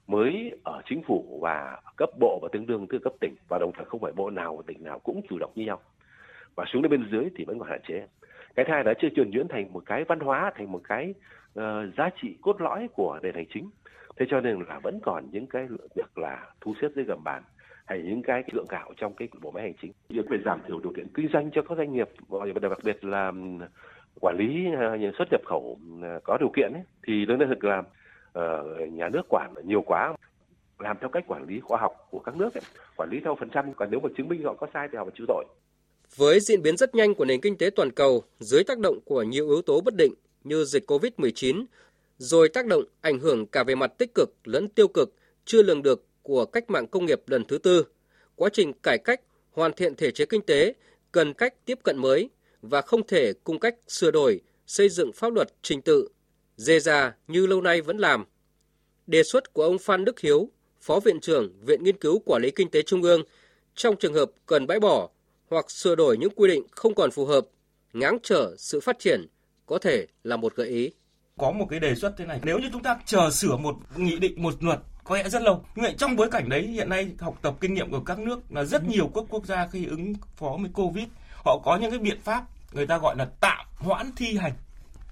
mới 0.06 0.52
ở 0.64 0.82
chính 0.88 1.02
phủ 1.06 1.38
và 1.42 1.80
cấp 1.96 2.10
bộ 2.20 2.38
và 2.42 2.49
tương 2.52 2.66
đương 2.66 2.87
từ 2.90 2.99
cấp 2.99 3.12
tỉnh 3.20 3.34
và 3.49 3.58
đồng 3.58 3.72
thời 3.76 3.84
không 3.84 4.00
phải 4.00 4.12
bộ 4.12 4.30
nào 4.30 4.56
và 4.56 4.62
tỉnh 4.66 4.84
nào 4.84 4.99
cũng 4.99 5.20
chủ 5.28 5.38
động 5.38 5.52
như 5.54 5.64
nhau 5.64 5.80
và 6.54 6.64
xuống 6.72 6.82
đến 6.82 6.90
bên 6.90 7.08
dưới 7.12 7.25
thì 7.37 7.44
vẫn 7.44 7.58
còn 7.58 7.68
hạn 7.68 7.80
chế 7.88 8.06
cái 8.54 8.64
thứ 8.68 8.72
hai 8.72 8.84
là 8.84 8.94
chưa 9.00 9.08
truyền 9.16 9.30
nhuyễn 9.30 9.49
thành 9.49 9.72
một 9.72 9.82
cái 9.87 10.04
văn 10.08 10.20
hóa 10.20 10.52
thành 10.56 10.72
một 10.72 10.80
cái 10.84 11.14
uh, 11.58 11.62
giá 11.99 12.10
trị 12.22 12.37
cốt 12.42 12.60
lõi 12.60 12.88
của 12.94 13.18
nền 13.22 13.34
hành 13.34 13.46
chính 13.54 13.70
thế 14.20 14.26
cho 14.30 14.40
nên 14.40 14.60
là 14.68 14.80
vẫn 14.82 15.00
còn 15.02 15.24
những 15.32 15.46
cái 15.46 15.66
việc 15.94 16.18
là 16.18 16.46
thu 16.60 16.74
xếp 16.82 16.88
dưới 16.96 17.04
gầm 17.04 17.24
bàn 17.24 17.42
hay 17.84 18.02
những 18.02 18.22
cái 18.22 18.42
lượng 18.52 18.66
gạo 18.68 18.92
trong 18.96 19.14
cái 19.14 19.28
bộ 19.40 19.50
máy 19.50 19.62
hành 19.62 19.74
chính 19.82 19.92
việc 20.08 20.28
về 20.30 20.38
giảm 20.44 20.60
thiểu 20.68 20.80
điều 20.80 20.92
kiện 20.96 21.06
kinh 21.14 21.28
doanh 21.32 21.50
cho 21.54 21.62
các 21.62 21.78
doanh 21.78 21.92
nghiệp 21.92 22.08
và 22.28 22.46
đặc 22.62 22.78
biệt 22.84 23.04
là 23.04 23.32
quản 24.20 24.36
lý 24.36 24.64
xuất 25.18 25.28
nhập 25.30 25.40
khẩu 25.44 25.78
có 26.24 26.36
điều 26.40 26.48
kiện 26.56 26.72
ấy, 26.72 26.82
thì 27.06 27.26
nói 27.26 27.38
thực 27.48 27.64
là 27.64 27.78
uh, 27.78 28.92
nhà 28.92 29.08
nước 29.08 29.22
quản 29.28 29.54
nhiều 29.64 29.82
quá 29.82 30.14
làm 30.78 30.96
theo 31.00 31.08
cách 31.08 31.24
quản 31.26 31.44
lý 31.46 31.60
khoa 31.60 31.80
học 31.80 31.92
của 32.10 32.18
các 32.18 32.36
nước 32.36 32.54
ấy. 32.54 32.62
quản 32.96 33.10
lý 33.10 33.20
theo 33.24 33.36
phần 33.40 33.50
trăm 33.50 33.74
còn 33.74 33.88
nếu 33.90 34.00
mà 34.00 34.08
chứng 34.16 34.28
minh 34.28 34.42
họ 34.44 34.54
có 34.54 34.66
sai 34.74 34.88
thì 34.92 34.98
họ 34.98 35.04
phải 35.04 35.14
chịu 35.16 35.26
tội 35.28 35.44
với 36.16 36.40
diễn 36.40 36.62
biến 36.62 36.76
rất 36.76 36.94
nhanh 36.94 37.14
của 37.14 37.24
nền 37.24 37.40
kinh 37.40 37.58
tế 37.58 37.70
toàn 37.70 37.90
cầu 37.90 38.22
dưới 38.38 38.64
tác 38.64 38.78
động 38.78 38.98
của 39.04 39.22
nhiều 39.22 39.48
yếu 39.48 39.62
tố 39.62 39.80
bất 39.80 39.94
định 39.96 40.14
như 40.44 40.64
dịch 40.64 40.90
Covid-19, 40.90 41.64
rồi 42.20 42.48
tác 42.48 42.66
động 42.66 42.84
ảnh 43.00 43.18
hưởng 43.18 43.46
cả 43.46 43.64
về 43.64 43.74
mặt 43.74 43.92
tích 43.98 44.14
cực 44.14 44.34
lẫn 44.44 44.68
tiêu 44.68 44.88
cực 44.88 45.14
chưa 45.44 45.62
lường 45.62 45.82
được 45.82 46.04
của 46.22 46.44
cách 46.44 46.70
mạng 46.70 46.86
công 46.86 47.06
nghiệp 47.06 47.20
lần 47.26 47.44
thứ 47.44 47.58
tư, 47.58 47.84
quá 48.36 48.50
trình 48.52 48.72
cải 48.72 48.98
cách, 48.98 49.20
hoàn 49.50 49.72
thiện 49.72 49.94
thể 49.96 50.10
chế 50.10 50.24
kinh 50.26 50.42
tế 50.42 50.74
cần 51.12 51.34
cách 51.34 51.54
tiếp 51.64 51.78
cận 51.84 51.98
mới 51.98 52.30
và 52.62 52.82
không 52.82 53.06
thể 53.06 53.32
cung 53.44 53.58
cách 53.58 53.76
sửa 53.88 54.10
đổi, 54.10 54.40
xây 54.66 54.88
dựng 54.88 55.12
pháp 55.12 55.32
luật 55.32 55.48
trình 55.62 55.82
tự, 55.82 56.08
dê 56.56 56.80
ra 56.80 57.16
như 57.28 57.46
lâu 57.46 57.60
nay 57.60 57.80
vẫn 57.80 57.98
làm. 57.98 58.24
Đề 59.06 59.22
xuất 59.22 59.52
của 59.52 59.62
ông 59.62 59.78
Phan 59.78 60.04
Đức 60.04 60.20
Hiếu, 60.20 60.50
Phó 60.80 61.00
Viện 61.00 61.20
trưởng 61.20 61.52
Viện 61.66 61.84
Nghiên 61.84 61.98
cứu 61.98 62.18
Quản 62.18 62.42
lý 62.42 62.50
Kinh 62.50 62.70
tế 62.70 62.82
Trung 62.82 63.02
ương, 63.02 63.22
trong 63.74 63.96
trường 63.96 64.14
hợp 64.14 64.30
cần 64.46 64.66
bãi 64.66 64.80
bỏ 64.80 65.10
hoặc 65.48 65.70
sửa 65.70 65.94
đổi 65.94 66.16
những 66.16 66.34
quy 66.36 66.48
định 66.48 66.66
không 66.70 66.94
còn 66.94 67.10
phù 67.10 67.24
hợp, 67.24 67.46
ngáng 67.92 68.18
trở 68.22 68.54
sự 68.58 68.80
phát 68.80 68.98
triển 68.98 69.26
có 69.66 69.78
thể 69.78 70.06
là 70.24 70.36
một 70.36 70.56
gợi 70.56 70.68
ý. 70.68 70.90
Có 71.40 71.50
một 71.50 71.66
cái 71.70 71.80
đề 71.80 71.94
xuất 71.94 72.14
thế 72.16 72.26
này, 72.26 72.40
nếu 72.42 72.59
như 72.59 72.68
chúng 72.73 72.82
ta 72.82 72.97
chờ 73.04 73.30
sửa 73.30 73.56
một 73.56 73.76
nghị 73.97 74.18
định, 74.18 74.42
một 74.42 74.62
luật 74.62 74.80
có 75.04 75.16
lẽ 75.16 75.28
rất 75.28 75.42
lâu. 75.42 75.64
Nhưng 75.76 75.97
trong 75.97 76.16
bối 76.16 76.30
cảnh 76.30 76.49
đấy 76.49 76.62
hiện 76.62 76.88
nay 76.88 77.11
học 77.20 77.38
tập 77.42 77.54
kinh 77.61 77.75
nghiệm 77.75 77.90
của 77.90 78.00
các 78.00 78.18
nước 78.18 78.40
là 78.50 78.64
rất 78.64 78.88
nhiều 78.88 79.11
các 79.14 79.25
quốc 79.28 79.47
gia 79.47 79.66
khi 79.66 79.87
ứng 79.87 80.14
phó 80.37 80.56
với 80.61 80.70
Covid, 80.75 81.04
họ 81.44 81.59
có 81.64 81.76
những 81.76 81.90
cái 81.90 81.99
biện 81.99 82.20
pháp 82.25 82.44
người 82.73 82.87
ta 82.87 82.99
gọi 82.99 83.16
là 83.16 83.28
tạm 83.40 83.66
hoãn 83.78 84.11
thi 84.16 84.37
hành 84.37 84.52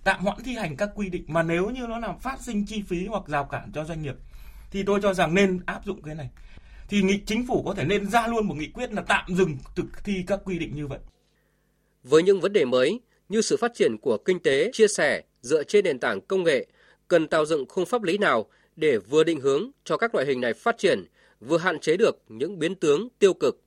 tạm 0.05 0.21
hoãn 0.21 0.39
thi 0.45 0.55
hành 0.55 0.77
các 0.77 0.91
quy 0.95 1.09
định 1.09 1.25
mà 1.27 1.43
nếu 1.43 1.71
như 1.71 1.87
nó 1.87 1.99
làm 1.99 2.19
phát 2.19 2.41
sinh 2.41 2.67
chi 2.67 2.83
phí 2.83 3.07
hoặc 3.07 3.23
rào 3.27 3.45
cản 3.45 3.71
cho 3.75 3.85
doanh 3.85 4.03
nghiệp 4.03 4.15
thì 4.71 4.83
tôi 4.83 5.01
cho 5.03 5.15
rằng 5.15 5.35
nên 5.35 5.61
áp 5.67 5.85
dụng 5.85 6.03
cái 6.03 6.15
này 6.15 6.31
thì 6.89 7.03
nghị 7.03 7.21
chính 7.27 7.47
phủ 7.47 7.63
có 7.63 7.75
thể 7.75 7.85
nên 7.85 8.11
ra 8.11 8.27
luôn 8.27 8.47
một 8.47 8.55
nghị 8.55 8.67
quyết 8.67 8.93
là 8.93 9.03
tạm 9.03 9.25
dừng 9.29 9.57
thực 9.77 10.05
thi 10.05 10.25
các 10.27 10.41
quy 10.45 10.59
định 10.59 10.75
như 10.75 10.87
vậy. 10.87 10.99
Với 12.03 12.23
những 12.23 12.41
vấn 12.41 12.53
đề 12.53 12.65
mới 12.65 13.01
như 13.29 13.41
sự 13.41 13.57
phát 13.61 13.75
triển 13.75 13.97
của 14.03 14.19
kinh 14.25 14.43
tế 14.43 14.71
chia 14.73 14.89
sẻ 14.89 15.23
dựa 15.49 15.65
trên 15.65 15.85
nền 15.85 15.99
tảng 15.99 16.21
công 16.21 16.45
nghệ, 16.45 16.67
cần 17.09 17.29
tạo 17.29 17.47
dựng 17.47 17.65
khung 17.69 17.87
pháp 17.87 18.03
lý 18.03 18.19
nào 18.19 18.47
để 18.77 18.99
vừa 18.99 19.25
định 19.25 19.41
hướng 19.41 19.71
cho 19.85 19.97
các 19.97 20.15
loại 20.15 20.27
hình 20.27 20.41
này 20.41 20.55
phát 20.55 20.79
triển, 20.79 21.05
vừa 21.41 21.59
hạn 21.59 21.81
chế 21.81 21.97
được 21.97 22.19
những 22.29 22.59
biến 22.59 22.75
tướng 22.75 23.09
tiêu 23.19 23.35
cực. 23.35 23.61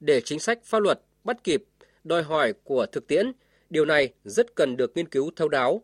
Để 0.00 0.20
chính 0.20 0.40
sách 0.40 0.58
pháp 0.64 0.78
luật 0.78 1.00
bắt 1.24 1.44
kịp 1.44 1.64
đòi 2.04 2.22
hỏi 2.22 2.52
của 2.64 2.86
thực 2.86 3.06
tiễn, 3.06 3.32
điều 3.70 3.84
này 3.84 4.12
rất 4.24 4.54
cần 4.54 4.76
được 4.76 4.92
nghiên 4.94 5.08
cứu 5.08 5.30
thấu 5.36 5.48
đáo. 5.48 5.82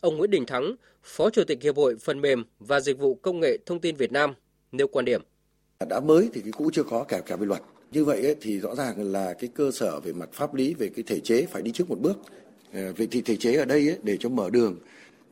Ông 0.00 0.16
Nguyễn 0.16 0.30
Đình 0.30 0.46
Thắng, 0.46 0.74
Phó 1.02 1.30
Chủ 1.30 1.44
tịch 1.44 1.62
Hiệp 1.62 1.76
hội 1.76 1.96
Phần 1.96 2.20
mềm 2.20 2.44
và 2.58 2.80
Dịch 2.80 2.98
vụ 2.98 3.14
Công 3.14 3.40
nghệ 3.40 3.58
Thông 3.66 3.80
tin 3.80 3.96
Việt 3.96 4.12
Nam, 4.12 4.34
nêu 4.72 4.88
quan 4.88 5.04
điểm 5.04 5.22
đã 5.88 6.00
mới 6.00 6.28
thì 6.34 6.40
cái 6.40 6.52
cũ 6.52 6.70
chưa 6.72 6.82
có 6.82 7.04
cả 7.04 7.20
cả 7.26 7.36
về 7.36 7.46
luật 7.46 7.62
như 7.90 8.04
vậy 8.04 8.22
ấy, 8.22 8.36
thì 8.40 8.60
rõ 8.60 8.74
ràng 8.74 9.12
là 9.12 9.34
cái 9.34 9.50
cơ 9.54 9.70
sở 9.70 10.00
về 10.00 10.12
mặt 10.12 10.28
pháp 10.32 10.54
lý 10.54 10.74
về 10.74 10.90
cái 10.96 11.04
thể 11.06 11.20
chế 11.20 11.46
phải 11.46 11.62
đi 11.62 11.72
trước 11.72 11.90
một 11.90 11.98
bước 12.00 12.16
Ờ, 12.72 12.92
vậy 12.96 13.08
thì 13.10 13.20
thể 13.22 13.36
chế 13.36 13.54
ở 13.54 13.64
đây 13.64 13.88
ấy, 13.88 13.98
để 14.02 14.16
cho 14.20 14.28
mở 14.28 14.50
đường 14.50 14.78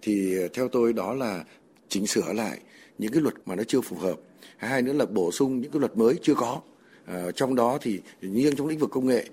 thì 0.02 0.38
ờ, 0.38 0.48
theo 0.52 0.68
tôi 0.68 0.92
đó 0.92 1.14
là 1.14 1.44
chỉnh 1.88 2.06
sửa 2.06 2.32
lại 2.32 2.58
những 2.98 3.12
cái 3.12 3.22
luật 3.22 3.34
mà 3.46 3.54
nó 3.54 3.62
chưa 3.68 3.80
phù 3.80 3.96
hợp. 3.96 4.16
Hai 4.56 4.82
nữa 4.82 4.92
là 4.92 5.06
bổ 5.06 5.32
sung 5.32 5.60
những 5.60 5.70
cái 5.70 5.80
luật 5.80 5.96
mới 5.96 6.14
chưa 6.22 6.34
có. 6.34 6.60
À, 7.06 7.30
trong 7.36 7.54
đó 7.54 7.78
thì 7.82 8.00
riêng 8.20 8.56
trong 8.56 8.66
lĩnh 8.66 8.78
vực 8.78 8.90
công 8.90 9.06
nghệ 9.06 9.24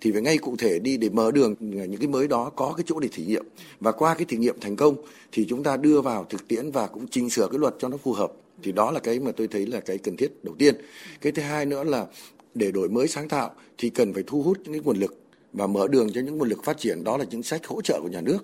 thì 0.00 0.12
phải 0.12 0.22
ngay 0.22 0.38
cụ 0.38 0.56
thể 0.58 0.78
đi 0.78 0.96
để 0.96 1.08
mở 1.08 1.30
đường 1.30 1.54
những 1.60 1.96
cái 1.96 2.08
mới 2.08 2.28
đó 2.28 2.50
có 2.56 2.74
cái 2.76 2.84
chỗ 2.86 3.00
để 3.00 3.08
thử 3.12 3.22
nghiệm. 3.22 3.44
Và 3.80 3.92
qua 3.92 4.14
cái 4.14 4.24
thử 4.24 4.36
nghiệm 4.36 4.60
thành 4.60 4.76
công 4.76 4.96
thì 5.32 5.46
chúng 5.48 5.62
ta 5.62 5.76
đưa 5.76 6.00
vào 6.00 6.26
thực 6.30 6.48
tiễn 6.48 6.70
và 6.70 6.86
cũng 6.86 7.06
chỉnh 7.08 7.30
sửa 7.30 7.48
cái 7.50 7.58
luật 7.58 7.74
cho 7.78 7.88
nó 7.88 7.96
phù 7.96 8.12
hợp. 8.12 8.32
Thì 8.62 8.72
đó 8.72 8.90
là 8.90 9.00
cái 9.00 9.18
mà 9.18 9.32
tôi 9.32 9.48
thấy 9.48 9.66
là 9.66 9.80
cái 9.80 9.98
cần 9.98 10.16
thiết 10.16 10.32
đầu 10.42 10.54
tiên. 10.58 10.74
Cái 11.20 11.32
thứ 11.32 11.42
hai 11.42 11.66
nữa 11.66 11.84
là 11.84 12.06
để 12.54 12.72
đổi 12.72 12.88
mới 12.88 13.08
sáng 13.08 13.28
tạo 13.28 13.54
thì 13.78 13.90
cần 13.90 14.14
phải 14.14 14.22
thu 14.26 14.42
hút 14.42 14.58
những 14.64 14.72
cái 14.72 14.80
nguồn 14.84 14.96
lực 14.96 15.23
và 15.54 15.66
mở 15.66 15.88
đường 15.88 16.12
cho 16.12 16.20
những 16.20 16.38
nguồn 16.38 16.48
lực 16.48 16.64
phát 16.64 16.78
triển. 16.78 17.04
Đó 17.04 17.16
là 17.16 17.24
chính 17.24 17.42
sách 17.42 17.66
hỗ 17.66 17.80
trợ 17.82 18.00
của 18.02 18.08
nhà 18.08 18.20
nước 18.20 18.38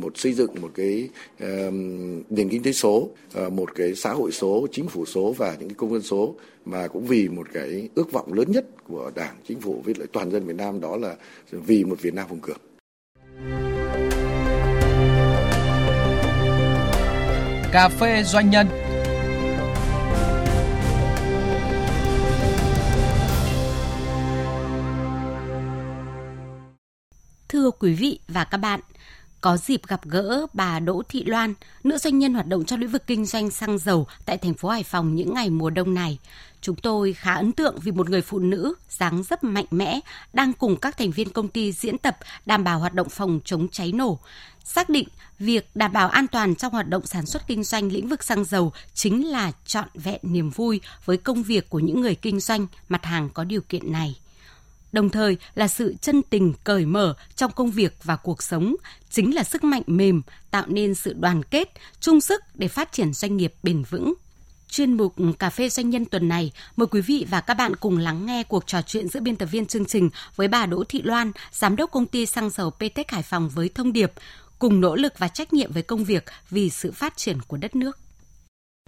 một 0.00 0.18
xây 0.18 0.32
dựng 0.32 0.50
một 0.60 0.70
cái 0.74 1.08
nền 2.30 2.48
kinh 2.50 2.62
tế 2.62 2.72
số 2.72 3.08
ờ, 3.34 3.50
một 3.50 3.74
cái 3.74 3.94
xã 3.94 4.12
hội 4.12 4.32
số, 4.32 4.66
chính 4.72 4.88
phủ 4.88 5.04
số 5.06 5.32
và 5.32 5.56
những 5.60 5.68
cái 5.68 5.74
công 5.76 5.92
dân 5.92 6.02
số 6.02 6.34
mà 6.64 6.86
cũng 6.86 7.06
vì 7.06 7.28
một 7.28 7.46
cái 7.52 7.88
ước 7.94 8.12
vọng 8.12 8.32
lớn 8.32 8.52
nhất 8.52 8.66
của 8.88 9.10
đảng, 9.14 9.36
chính 9.48 9.60
phủ 9.60 9.82
với 9.84 9.94
lại 9.98 10.06
toàn 10.12 10.30
dân 10.30 10.46
Việt 10.46 10.56
Nam, 10.56 10.80
đó 10.80 10.96
là 10.96 11.16
vì 11.50 11.84
một 11.84 12.02
Việt 12.02 12.14
Nam 12.14 12.26
hùng 12.28 12.40
cường. 12.40 12.58
Cà 17.72 17.88
phê 17.88 18.22
doanh 18.24 18.50
nhân 18.50 18.66
Thưa 27.50 27.70
quý 27.70 27.94
vị 27.94 28.18
và 28.28 28.44
các 28.44 28.56
bạn, 28.56 28.80
có 29.40 29.56
dịp 29.56 29.86
gặp 29.86 30.00
gỡ 30.04 30.46
bà 30.52 30.80
Đỗ 30.80 31.02
Thị 31.08 31.24
Loan, 31.24 31.54
nữ 31.84 31.98
doanh 31.98 32.18
nhân 32.18 32.34
hoạt 32.34 32.46
động 32.46 32.64
trong 32.64 32.80
lĩnh 32.80 32.90
vực 32.90 33.06
kinh 33.06 33.24
doanh 33.24 33.50
xăng 33.50 33.78
dầu 33.78 34.06
tại 34.24 34.38
thành 34.38 34.54
phố 34.54 34.68
Hải 34.68 34.82
Phòng 34.82 35.14
những 35.14 35.34
ngày 35.34 35.50
mùa 35.50 35.70
đông 35.70 35.94
này. 35.94 36.18
Chúng 36.60 36.76
tôi 36.76 37.12
khá 37.12 37.34
ấn 37.34 37.52
tượng 37.52 37.78
vì 37.82 37.92
một 37.92 38.10
người 38.10 38.22
phụ 38.22 38.38
nữ 38.38 38.74
dáng 38.88 39.22
dấp 39.22 39.44
mạnh 39.44 39.64
mẽ 39.70 40.00
đang 40.32 40.52
cùng 40.52 40.76
các 40.76 40.98
thành 40.98 41.10
viên 41.10 41.30
công 41.30 41.48
ty 41.48 41.72
diễn 41.72 41.98
tập 41.98 42.18
đảm 42.46 42.64
bảo 42.64 42.78
hoạt 42.78 42.94
động 42.94 43.08
phòng 43.08 43.40
chống 43.44 43.68
cháy 43.68 43.92
nổ. 43.92 44.18
Xác 44.64 44.88
định 44.88 45.08
việc 45.38 45.70
đảm 45.74 45.92
bảo 45.92 46.08
an 46.08 46.26
toàn 46.26 46.54
trong 46.54 46.72
hoạt 46.72 46.88
động 46.88 47.06
sản 47.06 47.26
xuất 47.26 47.46
kinh 47.46 47.64
doanh 47.64 47.92
lĩnh 47.92 48.08
vực 48.08 48.24
xăng 48.24 48.44
dầu 48.44 48.72
chính 48.94 49.30
là 49.30 49.52
trọn 49.66 49.88
vẹn 49.94 50.20
niềm 50.22 50.50
vui 50.50 50.80
với 51.04 51.16
công 51.16 51.42
việc 51.42 51.70
của 51.70 51.78
những 51.78 52.00
người 52.00 52.14
kinh 52.14 52.40
doanh 52.40 52.66
mặt 52.88 53.04
hàng 53.04 53.30
có 53.34 53.44
điều 53.44 53.60
kiện 53.60 53.92
này 53.92 54.16
đồng 54.92 55.10
thời 55.10 55.36
là 55.54 55.68
sự 55.68 55.94
chân 56.00 56.22
tình 56.22 56.52
cởi 56.64 56.86
mở 56.86 57.14
trong 57.36 57.52
công 57.52 57.70
việc 57.70 57.94
và 58.04 58.16
cuộc 58.16 58.42
sống, 58.42 58.76
chính 59.10 59.34
là 59.34 59.44
sức 59.44 59.64
mạnh 59.64 59.82
mềm 59.86 60.22
tạo 60.50 60.64
nên 60.66 60.94
sự 60.94 61.12
đoàn 61.12 61.42
kết, 61.42 61.72
chung 62.00 62.20
sức 62.20 62.42
để 62.54 62.68
phát 62.68 62.92
triển 62.92 63.12
doanh 63.12 63.36
nghiệp 63.36 63.54
bền 63.62 63.82
vững. 63.82 64.14
Chuyên 64.70 64.92
mục 64.92 65.14
Cà 65.38 65.50
phê 65.50 65.68
Doanh 65.68 65.90
nhân 65.90 66.04
tuần 66.04 66.28
này, 66.28 66.52
mời 66.76 66.86
quý 66.86 67.00
vị 67.00 67.26
và 67.30 67.40
các 67.40 67.54
bạn 67.54 67.76
cùng 67.76 67.98
lắng 67.98 68.26
nghe 68.26 68.42
cuộc 68.42 68.66
trò 68.66 68.82
chuyện 68.82 69.08
giữa 69.08 69.20
biên 69.20 69.36
tập 69.36 69.46
viên 69.46 69.66
chương 69.66 69.84
trình 69.84 70.10
với 70.36 70.48
bà 70.48 70.66
Đỗ 70.66 70.84
Thị 70.88 71.02
Loan, 71.02 71.32
giám 71.52 71.76
đốc 71.76 71.90
công 71.90 72.06
ty 72.06 72.26
xăng 72.26 72.50
dầu 72.50 72.70
PTech 72.70 73.10
Hải 73.10 73.22
Phòng 73.22 73.48
với 73.48 73.68
thông 73.68 73.92
điệp 73.92 74.12
cùng 74.58 74.80
nỗ 74.80 74.94
lực 74.96 75.18
và 75.18 75.28
trách 75.28 75.52
nhiệm 75.52 75.72
với 75.72 75.82
công 75.82 76.04
việc 76.04 76.24
vì 76.50 76.70
sự 76.70 76.92
phát 76.92 77.16
triển 77.16 77.40
của 77.42 77.56
đất 77.56 77.76
nước. 77.76 77.98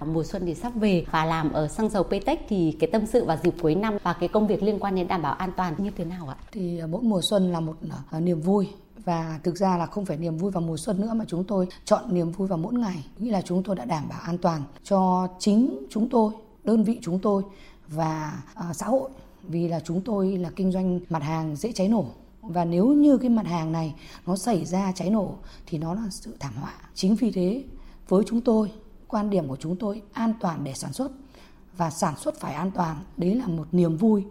Mùa 0.04 0.24
xuân 0.24 0.42
thì 0.46 0.54
sắp 0.54 0.72
về. 0.74 1.04
Và 1.10 1.24
làm 1.24 1.52
ở 1.52 1.68
xăng 1.68 1.88
dầu 1.88 2.02
Ptech 2.02 2.46
thì 2.48 2.76
cái 2.80 2.90
tâm 2.90 3.06
sự 3.06 3.24
vào 3.24 3.36
dịp 3.42 3.54
cuối 3.62 3.74
năm 3.74 3.96
và 4.02 4.12
cái 4.12 4.28
công 4.28 4.46
việc 4.46 4.62
liên 4.62 4.78
quan 4.78 4.94
đến 4.94 5.08
đảm 5.08 5.22
bảo 5.22 5.34
an 5.34 5.52
toàn 5.56 5.74
như 5.78 5.90
thế 5.96 6.04
nào 6.04 6.28
ạ? 6.28 6.36
Thì 6.52 6.78
à, 6.78 6.86
mỗi 6.86 7.02
mùa 7.02 7.20
xuân 7.22 7.52
là 7.52 7.60
một 7.60 7.76
à, 7.90 7.96
à, 8.10 8.20
niềm 8.20 8.40
vui. 8.40 8.68
Và 9.04 9.40
thực 9.42 9.56
ra 9.56 9.76
là 9.76 9.86
không 9.86 10.04
phải 10.04 10.16
niềm 10.16 10.36
vui 10.36 10.50
vào 10.50 10.60
mùa 10.60 10.76
xuân 10.76 11.00
nữa 11.00 11.12
mà 11.14 11.24
chúng 11.28 11.44
tôi 11.44 11.66
chọn 11.84 12.14
niềm 12.14 12.32
vui 12.32 12.48
vào 12.48 12.58
mỗi 12.58 12.74
ngày. 12.74 13.04
Nghĩa 13.18 13.30
là 13.30 13.42
chúng 13.42 13.62
tôi 13.62 13.76
đã 13.76 13.84
đảm 13.84 14.04
bảo 14.08 14.20
an 14.20 14.38
toàn 14.38 14.62
cho 14.84 15.28
chính 15.38 15.86
chúng 15.90 16.08
tôi, 16.08 16.32
đơn 16.64 16.84
vị 16.84 16.98
chúng 17.02 17.18
tôi 17.18 17.42
và 17.88 18.42
xã 18.72 18.86
hội. 18.86 19.10
Vì 19.42 19.68
là 19.68 19.80
chúng 19.80 20.00
tôi 20.00 20.36
là 20.36 20.50
kinh 20.56 20.72
doanh 20.72 21.00
mặt 21.10 21.22
hàng 21.22 21.56
dễ 21.56 21.72
cháy 21.72 21.88
nổ. 21.88 22.04
Và 22.42 22.64
nếu 22.64 22.86
như 22.86 23.18
cái 23.18 23.30
mặt 23.30 23.46
hàng 23.46 23.72
này 23.72 23.94
nó 24.26 24.36
xảy 24.36 24.64
ra 24.64 24.92
cháy 24.94 25.10
nổ 25.10 25.34
thì 25.66 25.78
nó 25.78 25.94
là 25.94 26.02
sự 26.10 26.36
thảm 26.40 26.52
họa. 26.60 26.74
Chính 26.94 27.14
vì 27.14 27.30
thế, 27.30 27.64
với 28.08 28.24
chúng 28.26 28.40
tôi 28.40 28.72
quan 29.12 29.30
điểm 29.30 29.48
của 29.48 29.56
chúng 29.56 29.76
tôi 29.76 30.02
an 30.12 30.32
toàn 30.40 30.64
để 30.64 30.72
sản 30.74 30.92
xuất 30.92 31.12
và 31.76 31.90
sản 31.90 32.16
xuất 32.16 32.40
phải 32.40 32.54
an 32.54 32.70
toàn 32.70 32.96
đấy 33.16 33.34
là 33.34 33.46
một 33.46 33.66
niềm 33.72 33.96
vui 33.96 34.24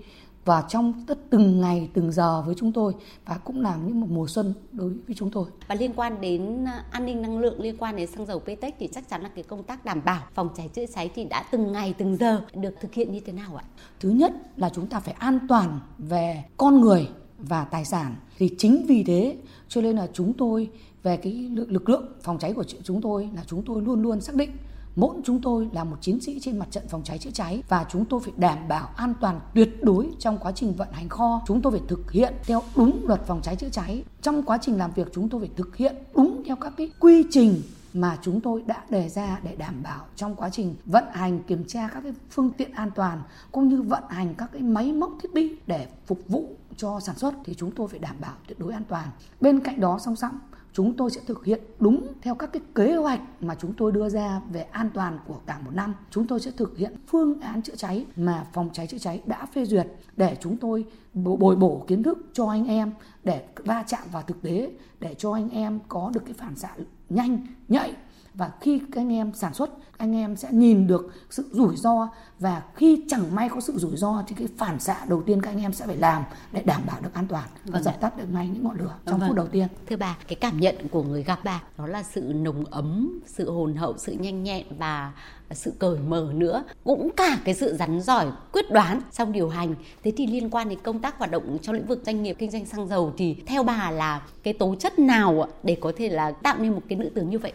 và 0.46 0.64
trong 0.70 1.04
tất 1.08 1.20
từng 1.30 1.62
ngày 1.62 1.90
từng 1.94 2.12
giờ 2.12 2.42
với 2.42 2.56
chúng 2.56 2.72
tôi 2.72 2.94
và 3.26 3.38
cũng 3.38 3.62
là 3.62 3.76
những 3.86 4.02
một 4.02 4.08
mùa 4.10 4.28
xuân 4.28 4.54
đối 4.72 4.90
với 4.90 5.16
chúng 5.16 5.32
tôi. 5.32 5.46
Và 5.68 5.76
liên 5.76 5.94
quan 5.96 6.22
đến 6.22 6.66
à, 6.66 6.86
an 6.92 7.06
ninh 7.06 7.22
năng 7.22 7.40
lượng 7.40 7.62
liên 7.62 7.78
quan 7.78 7.96
đến 7.96 8.08
xăng 8.08 8.26
dầu 8.26 8.40
PTech 8.40 8.76
thì 8.80 8.90
chắc 8.92 9.10
chắn 9.10 9.22
là 9.22 9.30
cái 9.36 9.44
công 9.44 9.64
tác 9.64 9.86
đảm 9.86 10.02
bảo 10.06 10.24
phòng 10.34 10.50
cháy 10.56 10.70
chữa 10.74 10.86
cháy 10.86 11.12
thì 11.16 11.24
đã 11.24 11.44
từng 11.52 11.72
ngày 11.72 11.94
từng 11.98 12.18
giờ 12.18 12.42
được 12.54 12.74
thực 12.82 12.94
hiện 12.94 13.12
như 13.12 13.20
thế 13.20 13.34
nào 13.34 13.56
ạ? 13.56 13.64
Thứ 14.00 14.10
nhất 14.10 14.34
là 14.58 14.70
chúng 14.70 14.88
ta 14.88 15.00
phải 15.00 15.14
an 15.14 15.40
toàn 15.50 15.80
về 15.98 16.44
con 16.58 16.82
người 16.82 17.10
và 17.38 17.64
tài 17.64 17.86
sản 17.86 18.16
thì 18.38 18.56
chính 18.58 18.86
vì 18.88 19.04
thế 19.04 19.38
cho 19.68 19.82
nên 19.82 19.96
là 19.96 20.08
chúng 20.14 20.34
tôi 20.34 20.70
về 21.04 21.18
cái 21.18 21.34
lực 21.56 21.90
lượng 21.90 22.06
phòng 22.24 22.40
cháy 22.40 22.54
của 22.54 22.64
chúng 22.64 23.02
tôi 23.02 23.30
là 23.36 23.44
chúng 23.48 23.64
tôi 23.66 23.82
luôn 23.82 24.02
luôn 24.02 24.22
xác 24.22 24.36
định 24.36 24.50
mỗi 24.96 25.16
chúng 25.24 25.42
tôi 25.42 25.70
là 25.74 25.84
một 25.84 25.98
chiến 26.02 26.22
sĩ 26.22 26.40
trên 26.40 26.60
mặt 26.60 26.68
trận 26.72 26.88
phòng 26.88 27.04
cháy 27.04 27.18
chữa 27.18 27.32
cháy 27.32 27.64
và 27.70 27.86
chúng 27.90 28.06
tôi 28.06 28.20
phải 28.20 28.34
đảm 28.38 28.68
bảo 28.68 28.90
an 28.96 29.14
toàn 29.22 29.40
tuyệt 29.54 29.84
đối 29.84 30.10
trong 30.20 30.38
quá 30.38 30.52
trình 30.52 30.74
vận 30.74 30.88
hành 30.92 31.10
kho. 31.10 31.42
Chúng 31.48 31.62
tôi 31.62 31.72
phải 31.72 31.82
thực 31.88 32.12
hiện 32.12 32.34
theo 32.44 32.62
đúng 32.76 33.08
luật 33.08 33.22
phòng 33.28 33.42
cháy 33.42 33.56
chữa 33.56 33.70
cháy. 33.70 34.04
Trong 34.22 34.44
quá 34.44 34.58
trình 34.62 34.78
làm 34.78 34.92
việc, 34.92 35.08
chúng 35.14 35.30
tôi 35.30 35.42
phải 35.42 35.50
thực 35.56 35.76
hiện 35.76 35.96
đúng 36.16 36.44
theo 36.46 36.56
các 36.56 36.74
cái 36.78 36.92
quy 37.00 37.26
trình 37.30 37.62
mà 37.94 38.18
chúng 38.22 38.42
tôi 38.42 38.62
đã 38.62 38.84
đề 38.90 39.10
ra 39.10 39.40
để 39.44 39.56
đảm 39.56 39.84
bảo 39.84 40.06
trong 40.16 40.36
quá 40.36 40.50
trình 40.50 40.76
vận 40.86 41.04
hành, 41.12 41.44
kiểm 41.44 41.64
tra 41.68 41.90
các 41.94 42.02
cái 42.02 42.14
phương 42.30 42.52
tiện 42.52 42.72
an 42.72 42.92
toàn, 42.96 43.22
cũng 43.52 43.68
như 43.68 43.82
vận 43.82 44.04
hành 44.10 44.36
các 44.36 44.50
cái 44.54 44.62
máy 44.62 44.92
móc 44.94 45.12
thiết 45.22 45.34
bị 45.34 45.56
để 45.68 45.88
phục 46.06 46.20
vụ 46.28 46.50
cho 46.78 47.00
sản 47.00 47.18
xuất, 47.18 47.34
thì 47.46 47.54
chúng 47.54 47.72
tôi 47.72 47.88
phải 47.88 48.00
đảm 48.00 48.16
bảo 48.20 48.34
tuyệt 48.48 48.60
đối 48.60 48.74
an 48.74 48.84
toàn. 48.88 49.08
Bên 49.42 49.60
cạnh 49.60 49.80
đó, 49.80 50.00
song 50.00 50.16
song 50.16 50.40
chúng 50.74 50.98
tôi 50.98 51.12
sẽ 51.12 51.22
thực 51.28 51.46
hiện 51.46 51.62
đúng 51.80 52.08
theo 52.22 52.36
các 52.36 52.54
cái 52.54 52.62
kế 52.76 52.96
hoạch 52.96 53.22
mà 53.42 53.56
chúng 53.56 53.74
tôi 53.74 53.92
đưa 53.92 54.10
ra 54.10 54.42
về 54.52 54.62
an 54.62 54.90
toàn 54.94 55.20
của 55.28 55.40
cả 55.46 55.60
một 55.66 55.72
năm. 55.74 55.94
Chúng 56.10 56.28
tôi 56.28 56.40
sẽ 56.40 56.52
thực 56.52 56.78
hiện 56.78 56.96
phương 57.08 57.42
án 57.42 57.62
chữa 57.62 57.76
cháy 57.76 58.06
mà 58.16 58.48
phòng 58.54 58.70
cháy 58.74 58.88
chữa 58.88 58.98
cháy 58.98 59.22
đã 59.26 59.46
phê 59.46 59.66
duyệt 59.66 59.88
để 60.18 60.38
chúng 60.42 60.58
tôi 60.58 60.86
bồi 61.14 61.56
bổ 61.56 61.84
kiến 61.88 62.04
thức 62.04 62.30
cho 62.34 62.48
anh 62.48 62.68
em 62.68 62.92
để 63.24 63.46
va 63.56 63.84
chạm 63.88 64.04
vào 64.12 64.22
thực 64.22 64.42
tế, 64.42 64.72
để 65.00 65.16
cho 65.18 65.34
anh 65.34 65.50
em 65.50 65.80
có 65.88 66.12
được 66.14 66.22
cái 66.26 66.34
phản 66.34 66.56
xạ 66.56 66.76
nhanh, 67.10 67.48
nhạy 67.68 67.94
và 68.34 68.52
khi 68.62 68.82
các 68.92 69.02
anh 69.02 69.14
em 69.14 69.34
sản 69.34 69.54
xuất 69.54 69.70
anh 70.02 70.16
em 70.16 70.36
sẽ 70.36 70.48
nhìn 70.52 70.88
được 70.88 71.12
sự 71.30 71.50
rủi 71.52 71.76
ro. 71.76 72.10
Và 72.40 72.62
khi 72.76 73.04
chẳng 73.08 73.36
may 73.36 73.50
có 73.50 73.62
sự 73.62 73.74
rủi 73.78 73.98
ro 73.98 74.24
thì 74.28 74.36
cái 74.36 74.48
phản 74.58 74.80
xạ 74.80 75.06
đầu 75.08 75.22
tiên 75.22 75.42
các 75.42 75.52
anh 75.52 75.62
em 75.62 75.74
sẽ 75.74 75.86
phải 75.88 75.98
làm 75.98 76.24
để 76.52 76.62
đảm 76.66 76.82
bảo 76.88 77.02
được 77.02 77.14
an 77.14 77.28
toàn 77.28 77.50
và 77.66 77.72
vâng 77.74 77.84
dập 77.84 78.02
tắt 78.02 78.18
được 78.18 78.26
ngay 78.34 78.48
những 78.48 78.64
ngọn 78.64 78.78
lửa 78.78 78.96
trong 79.06 79.20
vâng. 79.20 79.30
phút 79.30 79.38
đầu 79.38 79.48
tiên. 79.48 79.68
Thưa 79.90 79.96
bà, 79.96 80.18
cái 80.28 80.36
cảm 80.36 80.60
nhận 80.60 80.76
của 80.92 81.04
người 81.04 81.24
gặp 81.24 81.40
bà 81.44 81.64
đó 81.78 81.88
là 81.88 82.04
sự 82.04 82.22
nồng 82.22 82.66
ấm, 82.66 83.20
sự 83.26 83.52
hồn 83.52 83.76
hậu, 83.76 83.98
sự 83.98 84.12
nhanh 84.12 84.44
nhẹn 84.44 84.66
và 84.78 85.12
sự 85.52 85.74
cởi 85.80 86.00
mở 86.00 86.32
nữa. 86.34 86.64
Cũng 86.84 87.10
cả 87.18 87.38
cái 87.46 87.56
sự 87.56 87.76
rắn 87.76 88.02
giỏi 88.02 88.28
quyết 88.52 88.72
đoán 88.72 89.02
trong 89.12 89.32
điều 89.32 89.50
hành. 89.50 89.76
Thế 90.04 90.12
thì 90.18 90.28
liên 90.28 90.50
quan 90.50 90.70
đến 90.70 90.80
công 90.84 91.00
tác 91.00 91.18
hoạt 91.18 91.32
động 91.32 91.58
trong 91.62 91.76
lĩnh 91.76 91.88
vực 91.88 92.02
doanh 92.06 92.24
nghiệp 92.24 92.36
kinh 92.40 92.52
doanh 92.52 92.66
xăng 92.66 92.88
dầu 92.88 93.14
thì 93.18 93.36
theo 93.46 93.64
bà 93.64 93.92
là 93.92 94.22
cái 94.44 94.54
tố 94.54 94.76
chất 94.76 95.00
nào 95.00 95.48
để 95.64 95.78
có 95.82 95.92
thể 95.98 96.10
là 96.10 96.32
tạo 96.32 96.58
nên 96.60 96.74
một 96.74 96.82
cái 96.90 96.98
nữ 96.98 97.10
tướng 97.16 97.30
như 97.30 97.40
vậy 97.40 97.54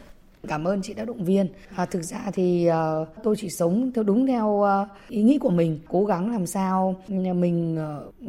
cảm 0.48 0.64
ơn 0.64 0.82
chị 0.82 0.94
đã 0.94 1.04
động 1.04 1.24
viên. 1.24 1.48
À, 1.76 1.86
thực 1.86 2.02
ra 2.02 2.30
thì 2.32 2.68
uh, 2.68 3.08
tôi 3.22 3.36
chỉ 3.38 3.50
sống 3.50 3.90
theo 3.94 4.04
đúng 4.04 4.26
theo 4.26 4.48
uh, 4.48 4.88
ý 5.08 5.22
nghĩ 5.22 5.38
của 5.38 5.50
mình 5.50 5.78
cố 5.88 6.04
gắng 6.04 6.30
làm 6.30 6.46
sao 6.46 6.94
mình 7.08 7.78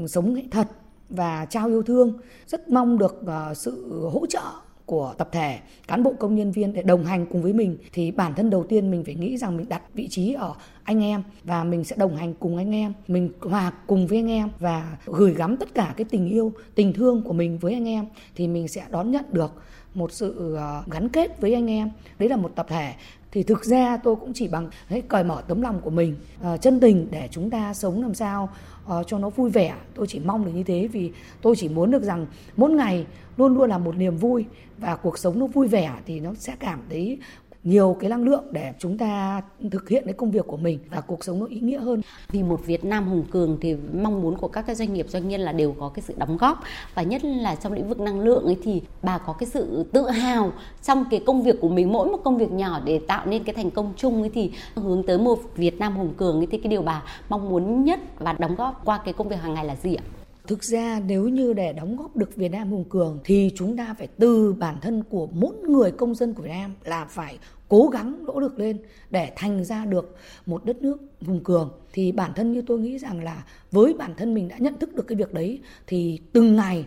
uh, 0.04 0.10
sống 0.10 0.34
nghệ 0.34 0.44
thật 0.52 0.68
và 1.10 1.46
trao 1.46 1.68
yêu 1.68 1.84
thương. 1.84 2.14
Rất 2.48 2.70
mong 2.70 2.98
được 2.98 3.22
uh, 3.24 3.58
sự 3.58 4.02
hỗ 4.14 4.26
trợ 4.26 4.42
của 4.86 5.14
tập 5.18 5.30
thể 5.32 5.60
cán 5.88 6.04
bộ 6.04 6.14
công 6.20 6.36
nhân 6.36 6.52
viên 6.52 6.74
để 6.74 6.82
đồng 6.82 7.06
hành 7.06 7.26
cùng 7.26 7.42
với 7.42 7.54
mình. 7.54 7.78
Thì 7.94 8.12
bản 8.12 8.34
thân 8.34 8.50
đầu 8.50 8.64
tiên 8.64 8.92
mình 8.92 9.04
phải 9.04 9.16
nghĩ 9.16 9.38
rằng 9.38 9.58
mình 9.58 9.70
đặt 9.70 9.82
vị 9.94 10.08
trí 10.08 10.34
ở 10.34 10.54
anh 10.84 11.04
em 11.04 11.24
và 11.44 11.64
mình 11.64 11.84
sẽ 11.84 11.96
đồng 11.96 12.16
hành 12.16 12.34
cùng 12.34 12.58
anh 12.58 12.76
em. 12.76 12.94
Mình 13.08 13.32
hòa 13.42 13.72
cùng 13.88 14.08
với 14.08 14.18
anh 14.18 14.32
em 14.32 14.50
và 14.60 14.98
gửi 15.06 15.34
gắm 15.34 15.58
tất 15.58 15.74
cả 15.74 15.94
cái 15.98 16.06
tình 16.10 16.28
yêu 16.28 16.52
tình 16.76 16.94
thương 16.94 17.22
của 17.24 17.34
mình 17.34 17.58
với 17.58 17.74
anh 17.74 17.88
em 17.88 18.06
thì 18.36 18.48
mình 18.48 18.68
sẽ 18.68 18.84
đón 18.90 19.12
nhận 19.12 19.26
được 19.32 19.54
một 19.98 20.12
sự 20.12 20.56
ờ, 20.56 20.84
gắn 20.92 21.10
kết 21.10 21.42
với 21.42 21.54
anh 21.54 21.68
em. 21.72 21.89
Đấy 22.20 22.30
là 22.30 22.36
một 22.36 22.51
tập 22.56 22.66
thể. 22.70 22.94
Thì 23.32 23.44
thực 23.44 23.66
ra 23.66 23.98
tôi 23.98 24.16
cũng 24.16 24.34
chỉ 24.34 24.48
bằng 24.48 24.70
hãy 24.88 25.01
cởi 25.01 25.24
mở 25.24 25.42
tấm 25.48 25.62
lòng 25.62 25.80
của 25.82 25.89
mình 25.89 26.16
ờ, 26.42 26.58
chân 26.58 26.80
tình 26.80 27.08
để 27.12 27.27
chúng 27.32 27.50
ta 27.50 27.74
sống 27.74 28.01
làm 28.01 28.13
sao 28.13 28.50
ờ, 28.86 29.04
cho 29.08 29.20
nó 29.20 29.30
vui 29.30 29.50
vẻ. 29.50 29.75
Tôi 29.96 30.08
chỉ 30.08 30.20
mong 30.20 30.46
được 30.46 30.51
như 30.56 30.63
thế 30.63 30.88
vì 30.88 31.12
tôi 31.42 31.56
chỉ 31.56 31.70
muốn 31.70 31.92
được 31.92 32.04
rằng 32.04 32.25
mỗi 32.58 32.72
ngày 32.72 33.06
luôn 33.38 33.58
luôn 33.58 33.70
là 33.70 33.77
một 33.77 33.96
niềm 33.96 34.18
vui 34.18 34.46
và 34.77 34.96
cuộc 34.96 35.18
sống 35.18 35.39
nó 35.39 35.48
vui 35.48 35.68
vẻ 35.68 35.94
thì 36.06 36.20
nó 36.20 36.34
sẽ 36.34 36.56
cảm 36.60 36.80
thấy 36.89 37.18
nhiều 37.64 37.98
cái 38.00 38.10
năng 38.10 38.24
lượng 38.24 38.44
để 38.52 38.74
chúng 38.80 38.98
ta 38.98 39.42
thực 39.72 39.90
hiện 39.90 40.04
cái 40.06 40.14
công 40.14 40.32
việc 40.32 40.48
của 40.48 40.58
mình 40.58 40.80
và 40.90 41.02
cuộc 41.02 41.24
sống 41.24 41.40
nó 41.40 41.46
ý 41.46 41.60
nghĩa 41.60 41.80
hơn. 41.80 42.02
Vì 42.30 42.44
một 42.44 42.66
Việt 42.66 42.86
Nam 42.86 43.08
hùng 43.08 43.26
cường 43.32 43.58
thì 43.62 43.76
mong 43.94 44.22
muốn 44.22 44.38
của 44.38 44.48
các 44.48 44.62
cái 44.62 44.76
doanh 44.76 44.94
nghiệp, 44.94 45.06
doanh 45.10 45.28
nhân 45.28 45.42
là 45.42 45.52
đều 45.52 45.76
có 45.80 45.90
cái 45.90 46.04
sự 46.08 46.14
đóng 46.18 46.38
góp 46.38 46.64
và 46.96 47.02
nhất 47.02 47.26
là 47.26 47.56
trong 47.56 47.74
lĩnh 47.74 47.90
vực 47.90 48.00
năng 48.00 48.20
lượng 48.20 48.46
ấy 48.46 48.58
thì 48.64 48.82
bà 49.02 49.18
có 49.18 49.34
cái 49.34 49.50
sự 49.50 49.86
tự 49.92 50.10
hào 50.10 50.52
trong 50.84 51.06
cái 51.12 51.20
công 51.26 51.44
việc 51.44 51.56
của 51.62 51.70
mình 51.70 51.94
mỗi 51.94 52.08
một 52.08 52.20
công 52.24 52.38
việc 52.38 52.52
nhỏ 52.52 52.82
để 52.86 53.00
tạo 53.08 53.26
nên 53.26 53.44
cái 53.44 53.56
thành 53.56 53.72
công 53.72 53.94
chung 53.98 54.22
ấy 54.22 54.32
thì 54.34 54.52
hướng 54.76 55.04
tới 55.04 55.18
một 55.18 55.40
Việt 55.56 55.80
Nam 55.80 55.98
hùng 55.98 56.13
cường 56.17 56.38
ấy 56.38 56.48
thì 56.52 56.58
cái 56.58 56.70
điều 56.70 56.82
bà 56.82 57.04
mong 57.30 57.50
muốn 57.50 57.84
nhất 57.84 58.00
và 58.20 58.34
đóng 58.34 58.56
góp 58.56 58.86
qua 58.86 59.00
cái 59.06 59.13
công 59.13 59.30
việc 59.30 59.39
hàng 59.41 59.54
ngày 59.54 59.65
là 59.65 59.76
gì 59.76 59.96
ạ? 59.96 60.16
Thực 60.48 60.64
ra 60.64 61.02
nếu 61.06 61.28
như 61.28 61.54
để 61.54 61.74
đóng 61.74 61.96
góp 61.96 62.16
được 62.16 62.36
Việt 62.36 62.50
Nam 62.50 62.72
hùng 62.72 62.86
cường 62.90 63.20
thì 63.24 63.52
chúng 63.56 63.78
ta 63.78 63.96
phải 63.98 64.08
từ 64.08 64.54
bản 64.54 64.76
thân 64.82 65.04
của 65.04 65.28
mỗi 65.32 65.56
người 65.56 65.92
công 65.92 66.16
dân 66.16 66.34
của 66.34 66.44
Việt 66.44 66.50
Nam 66.50 66.74
là 66.84 67.06
phải 67.06 67.38
cố 67.68 67.90
gắng 67.94 68.26
nỗ 68.26 68.40
lực 68.40 68.60
lên 68.60 68.78
để 69.10 69.32
thành 69.36 69.66
ra 69.66 69.86
được 69.86 70.16
một 70.46 70.66
đất 70.66 70.82
nước 70.82 70.98
hùng 71.26 71.44
cường. 71.44 71.72
Thì 71.94 72.12
bản 72.12 72.32
thân 72.36 72.52
như 72.52 72.62
tôi 72.68 72.80
nghĩ 72.80 72.98
rằng 72.98 73.24
là 73.24 73.44
với 73.72 73.94
bản 73.94 74.14
thân 74.18 74.34
mình 74.34 74.48
đã 74.48 74.56
nhận 74.60 74.78
thức 74.80 74.96
được 74.96 75.08
cái 75.08 75.16
việc 75.16 75.34
đấy 75.34 75.60
thì 75.88 76.20
từng 76.34 76.56
ngày 76.56 76.86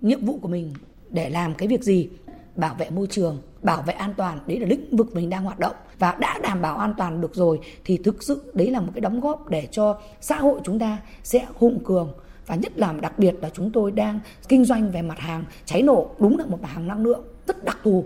nhiệm 0.00 0.24
vụ 0.24 0.38
của 0.38 0.48
mình 0.48 0.72
để 1.10 1.30
làm 1.30 1.54
cái 1.54 1.68
việc 1.68 1.82
gì? 1.82 2.08
Bảo 2.56 2.74
vệ 2.78 2.90
môi 2.90 3.06
trường, 3.10 3.42
bảo 3.62 3.82
vệ 3.82 3.94
an 3.94 4.14
toàn, 4.16 4.38
đấy 4.46 4.60
là 4.60 4.66
lĩnh 4.66 4.96
vực 4.96 5.14
mình 5.14 5.30
đang 5.30 5.44
hoạt 5.44 5.58
động. 5.58 5.76
Và 5.98 6.16
đã 6.20 6.38
đảm 6.42 6.62
bảo 6.62 6.76
an 6.76 6.94
toàn 6.98 7.20
được 7.20 7.34
rồi 7.34 7.60
thì 7.84 7.96
thực 7.96 8.22
sự 8.22 8.52
đấy 8.54 8.70
là 8.70 8.80
một 8.80 8.90
cái 8.94 9.00
đóng 9.00 9.20
góp 9.20 9.48
để 9.48 9.68
cho 9.70 10.00
xã 10.20 10.36
hội 10.36 10.60
chúng 10.64 10.78
ta 10.78 10.98
sẽ 11.22 11.46
hùng 11.54 11.78
cường 11.84 12.12
và 12.46 12.54
nhất 12.54 12.72
là 12.78 12.92
đặc 12.92 13.18
biệt 13.18 13.34
là 13.40 13.50
chúng 13.54 13.70
tôi 13.70 13.90
đang 13.90 14.20
kinh 14.48 14.64
doanh 14.64 14.90
về 14.90 15.02
mặt 15.02 15.18
hàng 15.18 15.44
cháy 15.64 15.82
nổ 15.82 16.10
đúng 16.18 16.38
là 16.38 16.44
một 16.46 16.62
mặt 16.62 16.68
hàng 16.68 16.88
năng 16.88 17.04
lượng 17.04 17.22
rất 17.46 17.64
đặc 17.64 17.78
thù. 17.82 18.04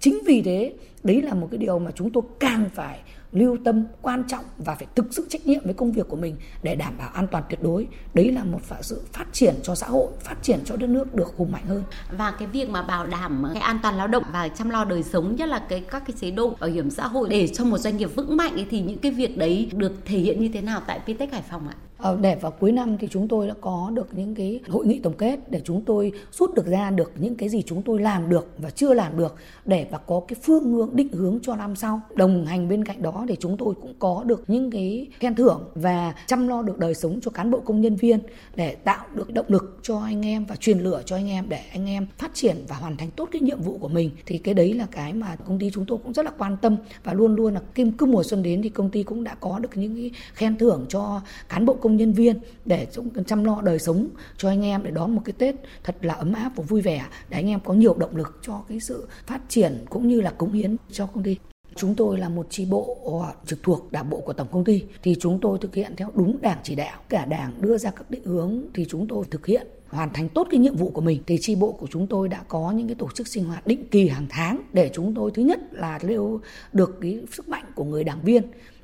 Chính 0.00 0.18
vì 0.26 0.42
thế 0.42 0.72
đấy 1.02 1.22
là 1.22 1.34
một 1.34 1.48
cái 1.50 1.58
điều 1.58 1.78
mà 1.78 1.90
chúng 1.94 2.10
tôi 2.10 2.22
càng 2.40 2.70
phải 2.74 3.00
lưu 3.32 3.56
tâm 3.64 3.84
quan 4.02 4.24
trọng 4.28 4.44
và 4.58 4.74
phải 4.74 4.86
thực 4.96 5.06
sự 5.10 5.26
trách 5.28 5.46
nhiệm 5.46 5.64
với 5.64 5.74
công 5.74 5.92
việc 5.92 6.08
của 6.08 6.16
mình 6.16 6.36
để 6.62 6.74
đảm 6.74 6.94
bảo 6.98 7.08
an 7.08 7.26
toàn 7.26 7.44
tuyệt 7.48 7.62
đối. 7.62 7.86
Đấy 8.14 8.32
là 8.32 8.44
một 8.44 8.58
sự 8.80 9.02
phát 9.12 9.26
triển 9.32 9.54
cho 9.62 9.74
xã 9.74 9.86
hội 9.86 10.06
phát 10.20 10.36
triển 10.42 10.58
cho 10.64 10.76
đất 10.76 10.86
nước 10.90 11.14
được 11.14 11.34
hùng 11.36 11.52
mạnh 11.52 11.64
hơn. 11.66 11.82
Và 12.18 12.30
cái 12.38 12.48
việc 12.48 12.70
mà 12.70 12.82
bảo 12.82 13.06
đảm 13.06 13.46
cái 13.54 13.62
an 13.62 13.78
toàn 13.82 13.96
lao 13.96 14.08
động 14.08 14.24
và 14.32 14.48
chăm 14.48 14.70
lo 14.70 14.84
đời 14.84 15.02
sống 15.02 15.36
nhất 15.36 15.48
là 15.48 15.58
cái 15.68 15.80
các 15.80 16.02
cái 16.06 16.16
chế 16.20 16.30
độ 16.30 16.54
bảo 16.60 16.70
hiểm 16.70 16.90
xã 16.90 17.06
hội 17.06 17.28
để 17.28 17.48
cho 17.48 17.64
một 17.64 17.78
doanh 17.78 17.96
nghiệp 17.96 18.10
vững 18.16 18.36
mạnh 18.36 18.52
ấy, 18.52 18.66
thì 18.70 18.80
những 18.80 18.98
cái 18.98 19.12
việc 19.12 19.38
đấy 19.38 19.70
được 19.74 19.92
thể 20.04 20.18
hiện 20.18 20.40
như 20.40 20.48
thế 20.48 20.60
nào 20.60 20.80
tại 20.86 21.00
Vitech 21.06 21.32
Hải 21.32 21.42
Phòng 21.50 21.68
ạ? 21.68 21.74
Ờ, 22.02 22.18
để 22.20 22.36
vào 22.36 22.50
cuối 22.50 22.72
năm 22.72 22.96
thì 22.98 23.08
chúng 23.10 23.28
tôi 23.28 23.46
đã 23.46 23.54
có 23.60 23.90
được 23.94 24.08
những 24.12 24.34
cái 24.34 24.60
hội 24.68 24.86
nghị 24.86 24.98
tổng 24.98 25.12
kết 25.18 25.50
để 25.50 25.60
chúng 25.64 25.84
tôi 25.84 26.12
rút 26.32 26.54
được 26.54 26.66
ra 26.66 26.90
được 26.90 27.12
những 27.18 27.34
cái 27.34 27.48
gì 27.48 27.62
chúng 27.66 27.82
tôi 27.82 28.00
làm 28.00 28.28
được 28.28 28.48
và 28.58 28.70
chưa 28.70 28.94
làm 28.94 29.18
được 29.18 29.34
để 29.64 29.86
và 29.90 29.98
có 29.98 30.22
cái 30.28 30.36
phương 30.42 30.72
hướng, 30.72 30.96
định 30.96 31.08
hướng 31.12 31.38
cho 31.42 31.56
năm 31.56 31.76
sau. 31.76 32.00
Đồng 32.14 32.46
hành 32.46 32.68
bên 32.68 32.84
cạnh 32.84 33.02
đó 33.02 33.24
để 33.28 33.36
chúng 33.40 33.56
tôi 33.56 33.74
cũng 33.80 33.94
có 33.98 34.22
được 34.26 34.44
những 34.48 34.70
cái 34.70 35.08
khen 35.18 35.34
thưởng 35.34 35.64
và 35.74 36.14
chăm 36.26 36.48
lo 36.48 36.62
được 36.62 36.78
đời 36.78 36.94
sống 36.94 37.20
cho 37.22 37.30
cán 37.30 37.50
bộ 37.50 37.60
công 37.60 37.80
nhân 37.80 37.96
viên 37.96 38.18
để 38.56 38.74
tạo 38.74 39.06
được 39.14 39.32
động 39.32 39.46
lực 39.48 39.78
cho 39.82 40.00
anh 40.00 40.26
em 40.26 40.44
và 40.44 40.56
truyền 40.56 40.78
lửa 40.78 41.02
cho 41.06 41.16
anh 41.16 41.28
em 41.28 41.44
để 41.48 41.60
anh 41.72 41.86
em 41.86 42.06
phát 42.18 42.30
triển 42.34 42.56
và 42.68 42.76
hoàn 42.76 42.96
thành 42.96 43.10
tốt 43.10 43.28
cái 43.32 43.42
nhiệm 43.42 43.60
vụ 43.60 43.78
của 43.78 43.88
mình. 43.88 44.10
Thì 44.26 44.38
cái 44.38 44.54
đấy 44.54 44.72
là 44.72 44.86
cái 44.90 45.12
mà 45.12 45.36
công 45.36 45.58
ty 45.58 45.70
chúng 45.70 45.84
tôi 45.84 45.98
cũng 46.02 46.12
rất 46.12 46.24
là 46.24 46.32
quan 46.38 46.56
tâm 46.56 46.76
và 47.04 47.12
luôn 47.12 47.34
luôn 47.34 47.54
là 47.54 47.60
kim 47.74 47.92
cứ 47.92 48.06
mùa 48.06 48.22
xuân 48.22 48.42
đến 48.42 48.62
thì 48.62 48.68
công 48.68 48.90
ty 48.90 49.02
cũng 49.02 49.24
đã 49.24 49.34
có 49.34 49.58
được 49.58 49.70
những 49.74 49.96
cái 49.96 50.10
khen 50.34 50.58
thưởng 50.58 50.86
cho 50.88 51.20
cán 51.48 51.66
bộ 51.66 51.74
công 51.74 51.89
công 51.90 51.96
nhân 51.96 52.12
viên 52.12 52.36
để 52.64 52.86
chăm 53.26 53.44
lo 53.44 53.60
đời 53.64 53.78
sống 53.78 54.08
cho 54.36 54.48
anh 54.48 54.64
em 54.64 54.82
để 54.82 54.90
đón 54.90 55.14
một 55.14 55.22
cái 55.24 55.32
Tết 55.38 55.54
thật 55.84 55.96
là 56.02 56.14
ấm 56.14 56.32
áp 56.32 56.52
và 56.56 56.64
vui 56.68 56.80
vẻ, 56.80 57.06
để 57.28 57.36
anh 57.36 57.48
em 57.48 57.60
có 57.60 57.74
nhiều 57.74 57.94
động 57.94 58.16
lực 58.16 58.38
cho 58.42 58.62
cái 58.68 58.80
sự 58.80 59.08
phát 59.26 59.40
triển 59.48 59.84
cũng 59.90 60.08
như 60.08 60.20
là 60.20 60.30
cống 60.30 60.52
hiến 60.52 60.76
cho 60.90 61.06
công 61.06 61.24
ty. 61.24 61.36
Chúng 61.76 61.94
tôi 61.94 62.18
là 62.18 62.28
một 62.28 62.46
chi 62.50 62.66
bộ 62.70 63.24
trực 63.46 63.62
thuộc 63.62 63.92
đảng 63.92 64.10
bộ 64.10 64.20
của 64.20 64.32
tổng 64.32 64.48
công 64.52 64.64
ty, 64.64 64.84
thì 65.02 65.16
chúng 65.20 65.38
tôi 65.40 65.58
thực 65.60 65.74
hiện 65.74 65.96
theo 65.96 66.10
đúng 66.14 66.38
đảng 66.42 66.58
chỉ 66.62 66.74
đạo. 66.74 67.00
Cả 67.08 67.24
đảng 67.24 67.52
đưa 67.60 67.78
ra 67.78 67.90
các 67.90 68.10
định 68.10 68.24
hướng 68.24 68.62
thì 68.74 68.84
chúng 68.88 69.06
tôi 69.08 69.24
thực 69.30 69.46
hiện, 69.46 69.66
hoàn 69.88 70.12
thành 70.12 70.28
tốt 70.28 70.48
cái 70.50 70.60
nhiệm 70.60 70.76
vụ 70.76 70.90
của 70.90 71.00
mình 71.00 71.22
thì 71.26 71.38
chi 71.40 71.54
bộ 71.54 71.72
của 71.72 71.86
chúng 71.90 72.06
tôi 72.06 72.28
đã 72.28 72.42
có 72.48 72.70
những 72.70 72.88
cái 72.88 72.94
tổ 72.94 73.08
chức 73.14 73.28
sinh 73.28 73.44
hoạt 73.44 73.66
định 73.66 73.84
kỳ 73.90 74.08
hàng 74.08 74.26
tháng 74.28 74.60
để 74.72 74.90
chúng 74.94 75.14
tôi 75.14 75.30
thứ 75.34 75.42
nhất 75.42 75.60
là 75.70 75.98
nêu 76.02 76.40
được 76.72 76.98
cái 77.00 77.20
sức 77.32 77.48
mạnh 77.48 77.64
của 77.74 77.84
người 77.84 78.04
đảng 78.04 78.22
viên 78.22 78.42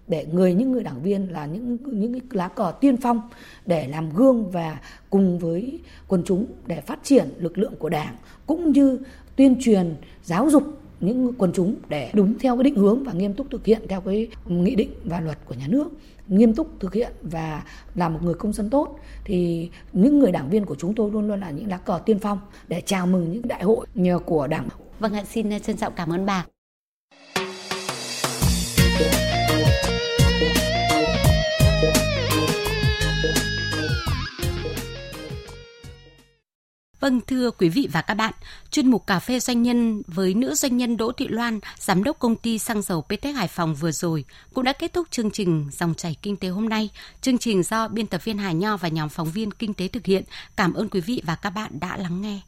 để 0.08 0.26
người 0.32 0.54
những 0.54 0.72
người 0.72 0.82
đảng 0.82 1.02
viên 1.02 1.32
là 1.32 1.46
những 1.46 1.78
những 1.86 2.12
cái 2.12 2.20
lá 2.30 2.48
cờ 2.48 2.72
tiên 2.80 2.96
phong 2.96 3.20
để 3.66 3.88
làm 3.88 4.10
gương 4.10 4.50
và 4.50 4.80
cùng 5.10 5.38
với 5.38 5.78
quần 6.08 6.22
chúng 6.24 6.46
để 6.66 6.80
phát 6.80 6.98
triển 7.02 7.28
lực 7.38 7.58
lượng 7.58 7.74
của 7.78 7.88
đảng 7.88 8.16
cũng 8.46 8.72
như 8.72 8.98
tuyên 9.36 9.56
truyền 9.60 9.94
giáo 10.22 10.50
dục 10.50 10.62
những 11.00 11.32
quần 11.38 11.52
chúng 11.52 11.74
để 11.88 12.10
đúng 12.12 12.38
theo 12.38 12.56
cái 12.56 12.64
định 12.64 12.76
hướng 12.76 13.04
và 13.04 13.12
nghiêm 13.12 13.34
túc 13.34 13.50
thực 13.50 13.64
hiện 13.64 13.82
theo 13.88 14.00
cái 14.00 14.28
nghị 14.46 14.74
định 14.74 14.90
và 15.04 15.20
luật 15.20 15.38
của 15.44 15.54
nhà 15.54 15.66
nước 15.68 15.88
nghiêm 16.28 16.54
túc 16.54 16.80
thực 16.80 16.94
hiện 16.94 17.12
và 17.22 17.62
là 17.94 18.08
một 18.08 18.18
người 18.22 18.34
công 18.34 18.52
dân 18.52 18.70
tốt 18.70 18.98
thì 19.24 19.70
những 19.92 20.18
người 20.18 20.32
đảng 20.32 20.50
viên 20.50 20.64
của 20.64 20.74
chúng 20.74 20.94
tôi 20.94 21.10
luôn 21.10 21.28
luôn 21.28 21.40
là 21.40 21.50
những 21.50 21.68
lá 21.68 21.76
cờ 21.76 22.00
tiên 22.06 22.18
phong 22.18 22.38
để 22.68 22.82
chào 22.86 23.06
mừng 23.06 23.32
những 23.32 23.48
đại 23.48 23.62
hội 23.62 23.86
nhờ 23.94 24.18
của 24.18 24.46
đảng. 24.46 24.68
Vâng 25.00 25.14
ạ, 25.14 25.24
xin 25.24 25.60
trân 25.60 25.76
trọng 25.76 25.92
cảm 25.96 26.12
ơn 26.12 26.26
bà. 26.26 26.46
Vâng 37.06 37.20
thưa 37.26 37.50
quý 37.50 37.68
vị 37.68 37.88
và 37.92 38.02
các 38.02 38.14
bạn, 38.14 38.32
chuyên 38.70 38.90
mục 38.90 39.06
cà 39.06 39.18
phê 39.18 39.40
doanh 39.40 39.62
nhân 39.62 40.02
với 40.06 40.34
nữ 40.34 40.54
doanh 40.54 40.76
nhân 40.76 40.96
Đỗ 40.96 41.12
Thị 41.12 41.28
Loan, 41.28 41.60
giám 41.78 42.04
đốc 42.04 42.18
công 42.18 42.36
ty 42.36 42.58
xăng 42.58 42.82
dầu 42.82 43.02
PT 43.02 43.24
Hải 43.36 43.48
Phòng 43.48 43.74
vừa 43.74 43.92
rồi 43.92 44.24
cũng 44.54 44.64
đã 44.64 44.72
kết 44.72 44.92
thúc 44.92 45.06
chương 45.10 45.30
trình 45.30 45.68
dòng 45.72 45.94
chảy 45.94 46.16
kinh 46.22 46.36
tế 46.36 46.48
hôm 46.48 46.68
nay. 46.68 46.88
Chương 47.20 47.38
trình 47.38 47.62
do 47.62 47.88
biên 47.88 48.06
tập 48.06 48.24
viên 48.24 48.38
Hà 48.38 48.52
Nho 48.52 48.76
và 48.76 48.88
nhóm 48.88 49.08
phóng 49.08 49.30
viên 49.30 49.50
kinh 49.50 49.74
tế 49.74 49.88
thực 49.88 50.06
hiện. 50.06 50.24
Cảm 50.56 50.74
ơn 50.74 50.88
quý 50.88 51.00
vị 51.00 51.22
và 51.24 51.34
các 51.34 51.50
bạn 51.50 51.80
đã 51.80 51.96
lắng 51.96 52.22
nghe. 52.22 52.40